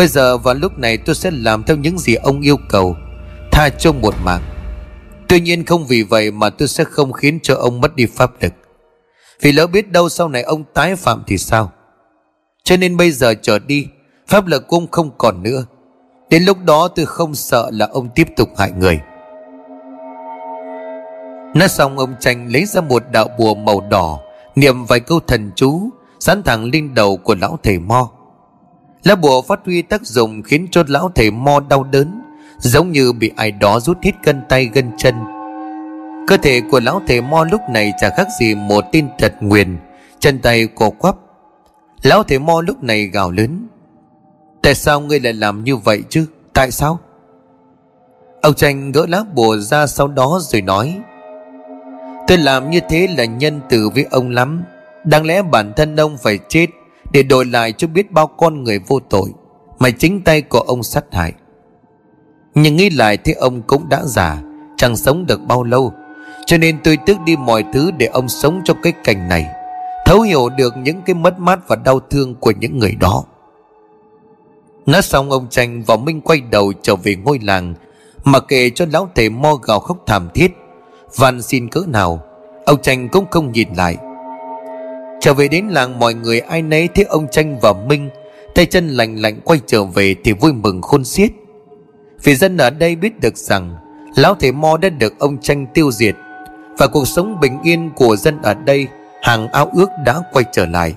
[0.00, 2.96] Bây giờ vào lúc này tôi sẽ làm theo những gì ông yêu cầu,
[3.52, 4.42] Tha cho một mạng
[5.28, 8.30] Tuy nhiên không vì vậy mà tôi sẽ không khiến cho ông mất đi pháp
[8.42, 8.52] lực.
[9.40, 11.72] Vì lỡ biết đâu sau này ông tái phạm thì sao?
[12.64, 13.86] Cho nên bây giờ trở đi,
[14.28, 15.64] Pháp lực cũng không còn nữa.
[16.30, 19.00] Đến lúc đó tôi không sợ là ông tiếp tục hại người.
[21.54, 24.20] Nói xong, ông tranh lấy ra một đạo bùa màu đỏ,
[24.54, 25.90] Niệm vài câu thần chú
[26.20, 28.10] Sán thẳng lên đầu của lão thầy Mo.
[29.04, 32.20] Lá bùa phát huy tác dụng Khiến cho lão thầy Mo đau đớn,
[32.58, 35.14] Giống như bị ai đó rút hết gân tay gân chân.
[36.26, 39.76] Cơ thể của lão thầy mo lúc này chả khác gì một tin tật nguyền,
[40.18, 41.16] Chân tay cổ quắp.
[42.02, 43.66] Lão thầy mo lúc này gào lớn,
[44.62, 46.26] Tại sao ngươi lại làm như vậy chứ?
[46.54, 46.98] Tại sao?
[48.42, 50.98] Ông tranh gỡ lá bùa ra sau đó rồi nói,
[52.28, 54.62] Tôi làm như thế là nhân từ với ông lắm.
[55.04, 56.66] Đáng lẽ bản thân ông phải chết
[57.10, 59.30] để đổi lại cho biết bao con người vô tội
[59.78, 61.32] Mà chính tay của ông sát hại.
[62.54, 64.42] Nhưng nghĩ lại thì ông cũng đã già,
[64.76, 65.92] Chẳng sống được bao lâu.
[66.46, 69.46] Cho nên tôi tước đi mọi thứ để ông sống trong cái cảnh này,
[70.06, 73.24] Thấu hiểu được những cái mất mát và đau thương của những người đó.
[74.86, 77.74] Nói xong, ông tranh và Minh quay đầu trở về ngôi làng,
[78.24, 80.56] Mà kể cho lão thầy mo gào khóc thảm thiết.
[81.16, 82.22] Van xin cỡ nào,
[82.66, 83.96] Ông tranh cũng không nhìn lại.
[85.20, 88.08] Trở về đến làng mọi người ai nấy thấy ông tranh và Minh,
[88.54, 91.30] Tay chân lành lạnh quay trở về thì vui mừng khôn xiết.
[92.22, 93.76] Vì dân ở đây biết được rằng,
[94.16, 96.14] Lão thầy mo đã được ông tranh tiêu diệt,
[96.78, 98.86] và cuộc sống bình yên của dân ở đây,
[99.22, 100.94] hàng ao ước đã quay trở lại.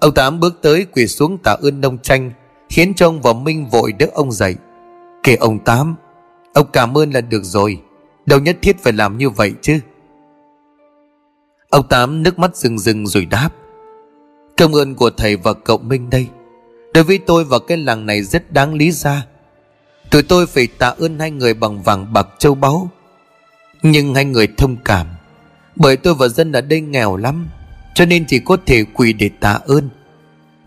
[0.00, 2.30] Ông tám bước tới quỳ xuống tạ ơn nông tranh
[2.68, 4.56] khiến cho ông và minh vội đỡ ông dậy.
[5.22, 5.96] Kể ông tám,
[6.54, 7.80] ông cảm ơn là được rồi,
[8.26, 9.78] Đâu nhất thiết phải làm như vậy chứ?
[11.74, 13.50] Ông Tám nước mắt rừng rừng rồi đáp
[14.56, 16.26] Công ơn của thầy và cậu Minh đây.
[16.94, 19.26] Đối với tôi và cái làng này rất đáng lý ra.
[20.10, 22.90] Tụi tôi phải tạ ơn hai người bằng vàng bạc châu báu.
[23.82, 25.06] Nhưng hai người thông cảm,
[25.76, 27.48] Bởi tôi và dân ở đây nghèo lắm,
[27.94, 29.88] Cho nên chỉ có thể quỳ để tạ ơn.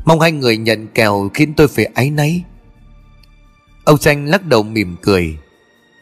[0.05, 2.43] Mong hai người nhận kèo khiến tôi phải áy náy.
[3.83, 5.37] Ông Tranh lắc đầu mỉm cười,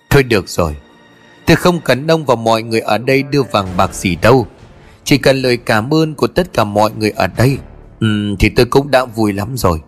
[0.09, 0.75] Thôi được rồi,
[1.45, 4.47] Tôi không cần ông và mọi người ở đây đưa vàng bạc gì đâu.
[5.05, 7.57] Chỉ cần lời cảm ơn của tất cả mọi người ở đây
[7.99, 9.81] ừ, Thì tôi cũng đã vui lắm rồi.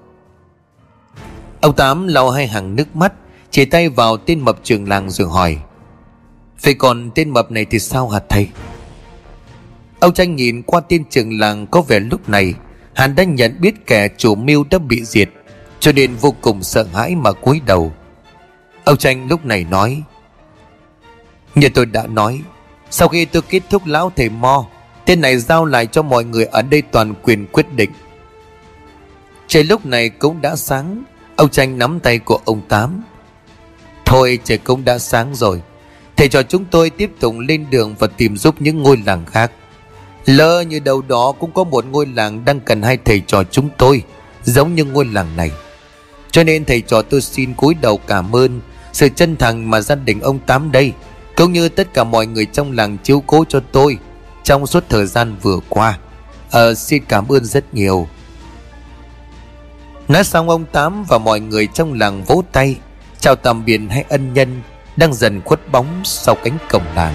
[1.62, 3.14] Ông Tám lau hai hàng nước mắt
[3.52, 5.58] Chỉ tay vào tên mập trường làng rồi hỏi
[6.64, 8.50] Vậy còn tên mập này thì sao hả thầy?
[10.00, 12.54] Ông Tranh nhìn qua tên trường làng có vẻ lúc này
[12.94, 15.30] Hắn đã nhận biết kẻ chủ mưu đã bị diệt
[15.80, 17.94] Cho nên vô cùng sợ hãi mà cúi đầu.
[18.84, 20.04] Ông Tranh lúc này nói
[21.56, 22.42] Như tôi đã nói
[22.90, 24.66] Sau khi tôi kết thúc lão thầy Mo
[25.08, 27.92] Tên này giao lại cho mọi người ở đây toàn quyền quyết định.
[29.48, 31.04] Trời lúc này cũng đã sáng,
[31.36, 33.04] Ông Tranh nắm tay của ông Tám.
[34.06, 35.62] Thôi, trời cũng đã sáng rồi.
[36.16, 39.52] Thầy cho chúng tôi tiếp tục lên đường và tìm giúp những ngôi làng khác.
[40.26, 43.70] Lỡ như đâu đó cũng có một ngôi làng đang cần hai thầy trò chúng
[43.78, 44.04] tôi,
[44.44, 45.52] Giống như ngôi làng này.
[46.32, 48.62] Cho nên thầy trò tôi xin cúi đầu cảm ơn
[48.94, 50.94] Sự chân thành mà gia đình ông Tám đây,
[51.36, 53.98] Cũng như tất cả mọi người trong làng chiếu cố cho tôi.
[54.48, 55.98] Trong suốt thời gian vừa qua.
[56.52, 58.08] Ờ xin cảm ơn rất nhiều.
[60.08, 62.76] Nói xong, ông Tám và mọi người trong làng vỗ tay,
[63.20, 64.62] Chào tạm biệt hai ân nhân
[64.96, 67.14] Đang dần khuất bóng sau cánh cổng làng.